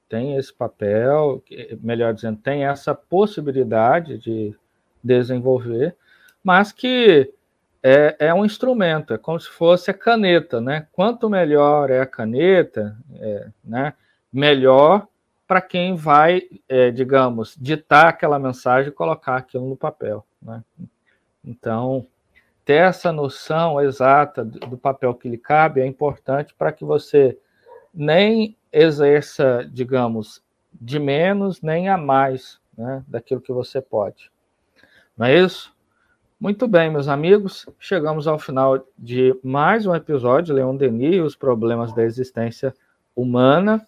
tem 0.09 0.35
esse 0.35 0.53
papel, 0.53 1.41
melhor 1.81 2.13
dizendo, 2.13 2.37
tem 2.37 2.65
essa 2.65 2.93
possibilidade 2.93 4.17
de 4.17 4.53
desenvolver, 5.01 5.95
mas 6.43 6.73
que 6.73 7.33
é, 7.81 8.15
é, 8.19 8.33
um 8.33 8.43
instrumento, 8.43 9.13
é 9.13 9.17
como 9.17 9.39
se 9.39 9.47
fosse 9.47 9.89
a 9.89 9.93
caneta, 9.93 10.59
né? 10.59 10.85
Quanto 10.91 11.29
melhor 11.29 11.89
é 11.89 12.01
a 12.01 12.05
caneta, 12.05 12.97
é, 13.15 13.47
né? 13.63 13.93
melhor 14.31 15.07
para 15.51 15.59
quem 15.59 15.95
vai, 15.95 16.43
é, 16.69 16.91
digamos, 16.91 17.57
ditar 17.59 18.07
aquela 18.07 18.39
mensagem 18.39 18.87
e 18.87 18.93
colocar 18.93 19.35
aquilo 19.35 19.67
no 19.67 19.75
papel. 19.75 20.25
Né? 20.41 20.63
Então, 21.43 22.07
ter 22.63 22.75
essa 22.75 23.11
noção 23.11 23.81
exata 23.81 24.45
do 24.45 24.77
papel 24.77 25.13
que 25.13 25.27
lhe 25.27 25.37
cabe 25.37 25.81
é 25.81 25.85
importante 25.85 26.55
para 26.57 26.71
que 26.71 26.85
você 26.85 27.37
nem 27.93 28.55
exerça, 28.71 29.69
digamos, 29.69 30.41
de 30.71 30.97
menos 30.97 31.61
nem 31.61 31.89
a 31.89 31.97
mais 31.97 32.57
né, 32.77 33.03
daquilo 33.05 33.41
que 33.41 33.51
você 33.51 33.81
pode. 33.81 34.31
Não 35.17 35.25
é 35.25 35.37
isso? 35.37 35.75
Muito 36.39 36.65
bem, 36.65 36.89
meus 36.89 37.09
amigos, 37.09 37.65
chegamos 37.77 38.25
ao 38.25 38.39
final 38.39 38.87
de 38.97 39.37
mais 39.43 39.85
um 39.85 39.93
episódio, 39.93 40.55
Leon 40.55 40.77
Denis 40.77 41.15
e 41.15 41.19
os 41.19 41.35
problemas 41.35 41.91
da 41.91 42.05
existência 42.05 42.73
humana. 43.13 43.85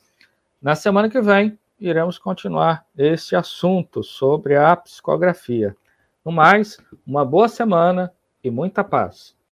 Na 0.64 0.76
semana 0.76 1.10
que 1.10 1.20
vem, 1.20 1.60
iremos 1.78 2.18
continuar 2.18 2.86
esse 2.98 3.36
assunto 3.36 4.02
sobre 4.02 4.56
a 4.56 4.74
psicografia. 4.78 5.76
No 6.24 6.32
mais, 6.32 6.78
uma 7.06 7.26
boa 7.26 7.50
semana 7.50 8.14
e 8.42 8.50
muita 8.50 8.82
paz. 8.82 9.36